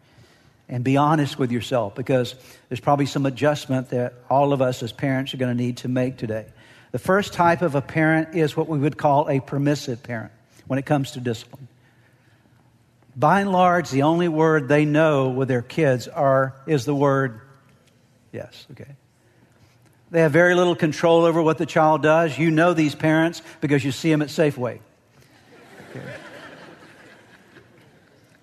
And 0.69 0.83
be 0.83 0.95
honest 0.95 1.39
with 1.39 1.51
yourself 1.51 1.95
because 1.95 2.35
there's 2.69 2.79
probably 2.79 3.07
some 3.07 3.25
adjustment 3.25 3.89
that 3.89 4.13
all 4.29 4.53
of 4.53 4.61
us 4.61 4.81
as 4.83 4.91
parents 4.91 5.33
are 5.33 5.37
going 5.37 5.55
to 5.55 5.63
need 5.63 5.77
to 5.77 5.87
make 5.87 6.17
today. 6.17 6.45
The 6.91 6.99
first 6.99 7.33
type 7.33 7.61
of 7.61 7.75
a 7.75 7.81
parent 7.81 8.35
is 8.35 8.55
what 8.55 8.67
we 8.67 8.77
would 8.77 8.97
call 8.97 9.27
a 9.29 9.39
permissive 9.39 10.01
parent 10.03 10.31
when 10.67 10.79
it 10.79 10.85
comes 10.85 11.11
to 11.11 11.19
discipline. 11.19 11.67
By 13.15 13.41
and 13.41 13.51
large, 13.51 13.89
the 13.89 14.03
only 14.03 14.27
word 14.27 14.67
they 14.67 14.85
know 14.85 15.29
with 15.29 15.47
their 15.47 15.63
kids 15.63 16.07
are 16.07 16.55
is 16.67 16.85
the 16.85 16.95
word 16.95 17.41
yes, 18.31 18.67
okay. 18.71 18.95
They 20.11 20.21
have 20.21 20.31
very 20.31 20.55
little 20.55 20.75
control 20.75 21.25
over 21.25 21.41
what 21.41 21.57
the 21.57 21.65
child 21.65 22.01
does. 22.01 22.37
You 22.37 22.49
know 22.49 22.73
these 22.73 22.95
parents 22.95 23.41
because 23.61 23.83
you 23.83 23.91
see 23.91 24.09
them 24.09 24.21
at 24.21 24.29
Safeway. 24.29 24.79
Okay. 25.95 26.13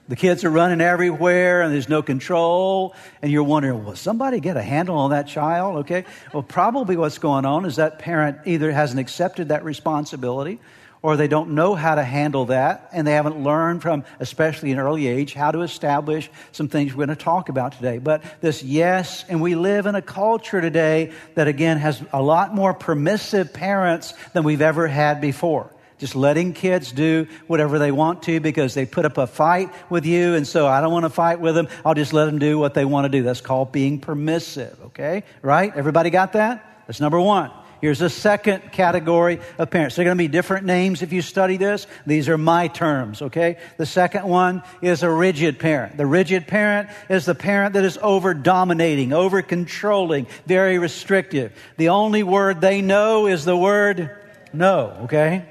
The 0.09 0.17
kids 0.17 0.45
are 0.45 0.51
running 0.51 0.81
everywhere 0.81 1.63
and 1.63 1.75
there's 1.75 1.89
no 1.89 2.01
control. 2.01 2.95
And 3.23 3.33
you're 3.33 3.43
wondering, 3.43 3.85
will 3.85 3.97
somebody 3.97 4.39
get 4.39 4.57
a 4.57 4.63
handle 4.63 4.97
on 4.97 5.11
that 5.11 5.27
child? 5.27 5.79
Okay. 5.79 6.05
Well, 6.33 6.45
probably 6.45 6.97
what's 6.97 7.19
going 7.19 7.45
on 7.45 7.65
is 7.65 7.77
that 7.77 7.99
parent 7.99 8.39
either 8.45 8.71
hasn't 8.71 9.01
accepted 9.01 9.49
that 9.49 9.65
responsibility 9.65 10.61
or 11.03 11.17
they 11.17 11.29
don't 11.29 11.51
know 11.51 11.75
how 11.75 11.97
to 11.97 12.05
handle 12.05 12.47
that 12.47 12.89
and 12.93 13.07
they 13.07 13.13
haven't 13.13 13.43
learned 13.43 13.83
from, 13.83 14.05
especially 14.21 14.71
in 14.71 14.79
early 14.79 15.09
age, 15.09 15.35
how 15.35 15.51
to 15.51 15.63
establish 15.63 16.31
some 16.53 16.69
things 16.69 16.95
we're 16.95 17.07
going 17.07 17.17
to 17.17 17.25
talk 17.25 17.49
about 17.49 17.73
today. 17.73 17.99
But 17.99 18.23
this 18.41 18.63
yes, 18.63 19.25
and 19.29 19.41
we 19.41 19.57
live 19.57 19.87
in 19.87 19.95
a 19.97 20.03
culture 20.03 20.61
today 20.61 21.13
that 21.35 21.49
again 21.49 21.79
has 21.79 22.03
a 22.13 22.23
lot 22.23 22.55
more 22.55 22.75
permissive 22.75 23.53
parents 23.53 24.15
than 24.35 24.45
we've 24.45 24.63
ever 24.63 24.87
had 24.87 25.21
before 25.21 25.71
just 25.99 26.15
letting 26.15 26.53
kids 26.53 26.93
do 26.93 27.27
whatever 27.47 27.79
they 27.79 27.93
want 27.93 28.23
to 28.25 28.41
because 28.41 28.75
they 28.75 28.87
put 28.87 29.05
up 29.05 29.19
a 29.19 29.27
fight 29.27 29.71
with 29.91 30.05
you, 30.05 30.35
and 30.35 30.47
so 30.47 30.67
I 30.67 30.81
don't 30.81 30.93
want 30.93 31.05
to 31.05 31.11
fight 31.11 31.41
with 31.41 31.55
them. 31.55 31.69
I'll 31.85 31.95
just 31.95 32.13
let 32.13 32.27
them 32.27 32.39
do 32.39 32.59
what 32.59 32.75
they 32.75 32.85
want 32.85 33.05
to 33.05 33.09
do. 33.09 33.23
That's 33.23 33.41
called 33.41 33.73
being 33.73 34.01
permissive, 34.01 34.79
okay? 34.87 35.25
Right? 35.43 35.73
Everybody 35.75 36.11
got 36.11 36.35
that? 36.35 36.85
That's 36.87 37.01
number 37.01 37.21
one. 37.21 37.51
Here's 37.81 38.01
a 38.01 38.09
second 38.09 38.73
category 38.73 39.39
of 39.59 39.71
parents. 39.71 39.97
They're 39.97 40.05
going 40.05 40.17
to 40.17 40.23
be 40.23 40.29
different 40.29 40.65
names 40.65 41.03
if 41.03 41.13
you 41.13 41.21
study 41.21 41.57
this. 41.59 41.87
These 42.07 42.29
are 42.29 42.39
my 42.39 42.69
terms, 42.69 43.21
okay? 43.21 43.59
The 43.77 43.85
second 43.85 44.27
one 44.27 44.63
is 44.81 45.03
a 45.03 45.11
rigid 45.11 45.59
parent. 45.59 45.97
The 45.97 46.07
rigid 46.07 46.47
parent 46.47 46.89
is 47.11 47.27
the 47.27 47.35
parent 47.35 47.75
that 47.75 47.85
is 47.85 47.99
over 48.01 48.33
dominating, 48.33 49.13
over 49.13 49.43
controlling, 49.43 50.27
very 50.47 50.79
restrictive. 50.79 51.53
The 51.77 51.91
only 51.91 52.23
word 52.23 52.61
they 52.61 52.81
know 52.81 53.27
is 53.27 53.45
the 53.45 53.57
word 53.57 54.11
no, 54.53 54.97
okay? 55.03 55.45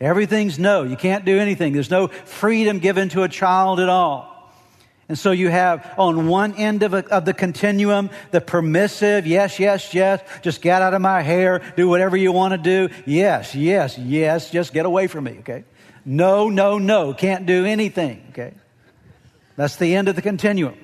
Everything's 0.00 0.58
no. 0.58 0.84
You 0.84 0.96
can't 0.96 1.24
do 1.24 1.38
anything. 1.38 1.72
There's 1.72 1.90
no 1.90 2.08
freedom 2.08 2.78
given 2.78 3.08
to 3.10 3.24
a 3.24 3.28
child 3.28 3.80
at 3.80 3.88
all. 3.88 4.38
And 5.08 5.18
so 5.18 5.30
you 5.30 5.48
have 5.48 5.94
on 5.98 6.28
one 6.28 6.54
end 6.54 6.82
of, 6.82 6.92
a, 6.92 6.98
of, 7.08 7.24
the 7.24 7.32
continuum 7.32 8.10
the 8.30 8.42
permissive, 8.42 9.26
yes, 9.26 9.58
yes, 9.58 9.94
yes, 9.94 10.20
just 10.42 10.60
get 10.60 10.82
out 10.82 10.92
of 10.92 11.00
my 11.00 11.22
hair, 11.22 11.62
do 11.76 11.88
whatever 11.88 12.16
you 12.16 12.30
want 12.30 12.52
to 12.52 12.58
do. 12.58 12.94
Yes, 13.06 13.54
yes, 13.54 13.96
yes, 13.96 14.50
just 14.50 14.74
get 14.74 14.84
away 14.84 15.06
from 15.06 15.24
me, 15.24 15.38
okay? 15.40 15.64
No, 16.04 16.50
no, 16.50 16.78
no, 16.78 17.14
can't 17.14 17.46
do 17.46 17.64
anything, 17.64 18.22
okay? 18.30 18.52
That's 19.56 19.76
the 19.76 19.96
end 19.96 20.08
of 20.08 20.14
the 20.14 20.22
continuum. 20.22 20.76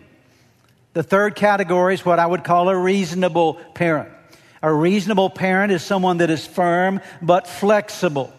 The 0.95 1.03
third 1.03 1.35
category 1.35 1.95
is 1.95 2.05
what 2.05 2.19
I 2.19 2.27
would 2.27 2.45
call 2.45 2.69
a 2.71 2.77
reasonable 2.77 3.55
parent. 3.75 4.11
A 4.63 4.73
reasonable 4.73 5.29
parent 5.29 5.71
is 5.71 5.83
someone 5.83 6.19
that 6.19 6.31
is 6.31 6.47
firm 6.47 7.01
but 7.21 7.47
flexible. 7.47 8.33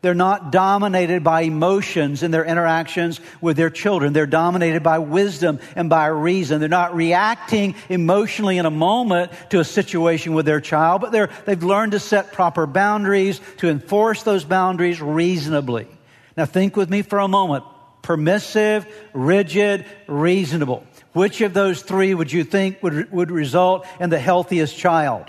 They're 0.00 0.14
not 0.14 0.52
dominated 0.52 1.24
by 1.24 1.40
emotions 1.40 2.22
in 2.22 2.30
their 2.30 2.44
interactions 2.44 3.20
with 3.40 3.56
their 3.56 3.70
children. 3.70 4.12
They're 4.12 4.26
dominated 4.26 4.84
by 4.84 5.00
wisdom 5.00 5.58
and 5.74 5.90
by 5.90 6.06
reason. 6.06 6.60
They're 6.60 6.68
not 6.68 6.94
reacting 6.94 7.74
emotionally 7.88 8.58
in 8.58 8.66
a 8.66 8.70
moment 8.70 9.32
to 9.50 9.58
a 9.58 9.64
situation 9.64 10.34
with 10.34 10.46
their 10.46 10.60
child, 10.60 11.00
but 11.00 11.10
they're, 11.10 11.30
they've 11.46 11.62
learned 11.62 11.92
to 11.92 11.98
set 11.98 12.32
proper 12.32 12.64
boundaries, 12.64 13.40
to 13.56 13.68
enforce 13.68 14.22
those 14.22 14.44
boundaries 14.44 15.02
reasonably. 15.02 15.88
Now 16.36 16.46
think 16.46 16.76
with 16.76 16.88
me 16.88 17.02
for 17.02 17.18
a 17.18 17.28
moment. 17.28 17.64
Permissive, 18.02 18.86
rigid, 19.12 19.84
reasonable. 20.06 20.86
Which 21.12 21.40
of 21.40 21.52
those 21.52 21.82
three 21.82 22.14
would 22.14 22.32
you 22.32 22.44
think 22.44 22.80
would, 22.84 23.10
would 23.10 23.32
result 23.32 23.84
in 23.98 24.10
the 24.10 24.20
healthiest 24.20 24.76
child? 24.76 25.24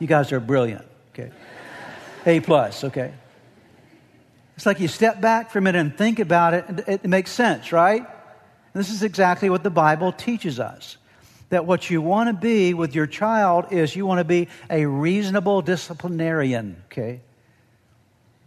You 0.00 0.08
guys 0.08 0.32
are 0.32 0.40
brilliant. 0.40 0.84
Okay. 1.14 1.30
A 2.26 2.40
plus, 2.40 2.82
okay. 2.82 3.12
It's 4.58 4.66
like 4.66 4.80
you 4.80 4.88
step 4.88 5.20
back 5.20 5.52
for 5.52 5.60
a 5.60 5.62
minute 5.62 5.78
and 5.78 5.96
think 5.96 6.18
about 6.18 6.52
it, 6.52 6.64
and 6.66 6.84
it 6.88 7.04
makes 7.04 7.30
sense, 7.30 7.70
right? 7.70 8.00
And 8.00 8.74
this 8.74 8.90
is 8.90 9.04
exactly 9.04 9.48
what 9.48 9.62
the 9.62 9.70
Bible 9.70 10.10
teaches 10.10 10.58
us. 10.58 10.96
That 11.50 11.64
what 11.64 11.88
you 11.90 12.02
want 12.02 12.28
to 12.28 12.32
be 12.32 12.74
with 12.74 12.92
your 12.92 13.06
child 13.06 13.66
is 13.70 13.94
you 13.94 14.04
want 14.04 14.18
to 14.18 14.24
be 14.24 14.48
a 14.68 14.84
reasonable 14.84 15.62
disciplinarian, 15.62 16.82
okay? 16.86 17.20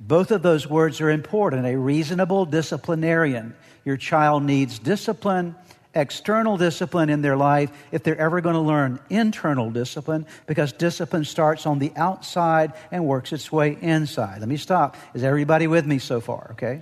Both 0.01 0.31
of 0.31 0.41
those 0.41 0.67
words 0.67 0.99
are 0.99 1.09
important. 1.09 1.65
A 1.65 1.77
reasonable 1.77 2.45
disciplinarian. 2.45 3.55
Your 3.85 3.95
child 3.95 4.43
needs 4.43 4.79
discipline 4.79 5.55
external 5.93 6.57
discipline 6.57 7.09
in 7.09 7.21
their 7.21 7.35
life 7.35 7.71
if 7.91 8.03
they're 8.03 8.17
ever 8.17 8.41
going 8.41 8.55
to 8.55 8.61
learn 8.61 8.99
internal 9.09 9.69
discipline 9.69 10.25
because 10.47 10.71
discipline 10.73 11.25
starts 11.25 11.65
on 11.65 11.79
the 11.79 11.91
outside 11.95 12.73
and 12.91 13.05
works 13.05 13.33
its 13.33 13.51
way 13.51 13.77
inside. 13.81 14.39
Let 14.39 14.49
me 14.49 14.57
stop. 14.57 14.95
Is 15.13 15.23
everybody 15.23 15.67
with 15.67 15.85
me 15.85 15.99
so 15.99 16.21
far? 16.21 16.49
Okay? 16.51 16.81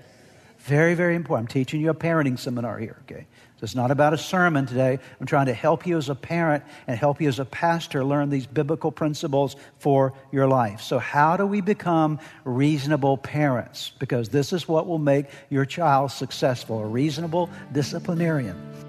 Very, 0.59 0.93
very 0.93 1.15
important. 1.15 1.49
I'm 1.49 1.53
teaching 1.53 1.81
you 1.81 1.89
a 1.89 1.95
parenting 1.95 2.37
seminar 2.37 2.77
here, 2.77 2.97
okay? 3.03 3.25
So 3.59 3.63
it's 3.63 3.75
not 3.75 3.91
about 3.91 4.13
a 4.13 4.17
sermon 4.17 4.65
today. 4.65 4.99
I'm 5.19 5.25
trying 5.25 5.47
to 5.47 5.53
help 5.53 5.87
you 5.87 5.97
as 5.97 6.09
a 6.09 6.15
parent 6.15 6.63
and 6.87 6.97
help 6.97 7.19
you 7.19 7.27
as 7.27 7.39
a 7.39 7.45
pastor 7.45 8.05
learn 8.05 8.29
these 8.29 8.45
biblical 8.45 8.91
principles 8.91 9.55
for 9.79 10.13
your 10.31 10.47
life. 10.47 10.81
So, 10.81 10.97
how 10.97 11.35
do 11.35 11.45
we 11.45 11.59
become 11.59 12.19
reasonable 12.45 13.17
parents? 13.17 13.91
Because 13.99 14.29
this 14.29 14.53
is 14.53 14.67
what 14.67 14.87
will 14.87 14.99
make 14.99 15.25
your 15.49 15.65
child 15.65 16.11
successful 16.11 16.79
a 16.79 16.85
reasonable 16.85 17.49
disciplinarian. 17.73 18.88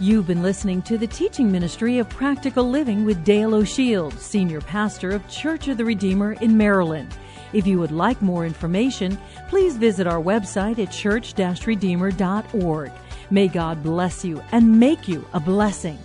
You've 0.00 0.26
been 0.26 0.42
listening 0.42 0.82
to 0.82 0.98
the 0.98 1.06
teaching 1.06 1.52
ministry 1.52 1.98
of 1.98 2.08
practical 2.08 2.68
living 2.68 3.04
with 3.04 3.24
Dale 3.24 3.54
O'Shield, 3.54 4.18
Senior 4.18 4.60
Pastor 4.60 5.10
of 5.10 5.28
Church 5.28 5.68
of 5.68 5.76
the 5.76 5.84
Redeemer 5.84 6.32
in 6.34 6.56
Maryland. 6.56 7.14
If 7.52 7.66
you 7.66 7.78
would 7.78 7.92
like 7.92 8.20
more 8.22 8.46
information, 8.46 9.18
please 9.48 9.76
visit 9.76 10.06
our 10.06 10.20
website 10.20 10.78
at 10.78 10.90
church 10.90 11.34
redeemer.org. 11.66 12.90
May 13.30 13.48
God 13.48 13.82
bless 13.82 14.24
you 14.24 14.42
and 14.50 14.80
make 14.80 15.06
you 15.06 15.24
a 15.34 15.40
blessing. 15.40 15.98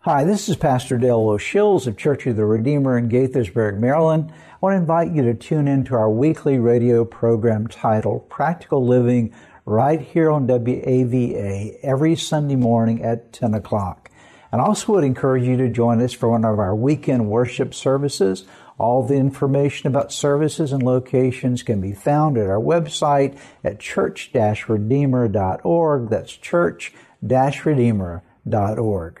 Hi, 0.00 0.24
this 0.24 0.48
is 0.48 0.56
Pastor 0.56 0.96
Dale 0.96 1.28
O'Shields 1.28 1.86
of 1.86 1.96
Church 1.96 2.26
of 2.26 2.36
the 2.36 2.44
Redeemer 2.44 2.98
in 2.98 3.08
Gaithersburg, 3.08 3.78
Maryland. 3.78 4.32
I 4.32 4.56
want 4.60 4.74
to 4.74 4.78
invite 4.78 5.12
you 5.12 5.22
to 5.22 5.34
tune 5.34 5.66
in 5.66 5.84
to 5.84 5.94
our 5.94 6.10
weekly 6.10 6.58
radio 6.58 7.04
program 7.04 7.66
titled 7.66 8.28
Practical 8.28 8.86
Living 8.86 9.34
right 9.70 10.00
here 10.00 10.30
on 10.30 10.46
WAVA 10.48 11.78
every 11.82 12.16
Sunday 12.16 12.56
morning 12.56 13.04
at 13.04 13.32
10 13.32 13.54
o'clock. 13.54 14.10
And 14.50 14.60
also 14.60 14.94
would 14.94 15.04
encourage 15.04 15.44
you 15.44 15.56
to 15.58 15.68
join 15.68 16.02
us 16.02 16.12
for 16.12 16.28
one 16.28 16.44
of 16.44 16.58
our 16.58 16.74
weekend 16.74 17.30
worship 17.30 17.72
services. 17.72 18.46
All 18.78 19.06
the 19.06 19.14
information 19.14 19.86
about 19.86 20.12
services 20.12 20.72
and 20.72 20.82
locations 20.82 21.62
can 21.62 21.80
be 21.80 21.92
found 21.92 22.36
at 22.36 22.48
our 22.48 22.58
website 22.58 23.38
at 23.62 23.78
church-redeemer.org. 23.78 26.10
That's 26.10 26.36
church-redeemer.org. 26.36 29.20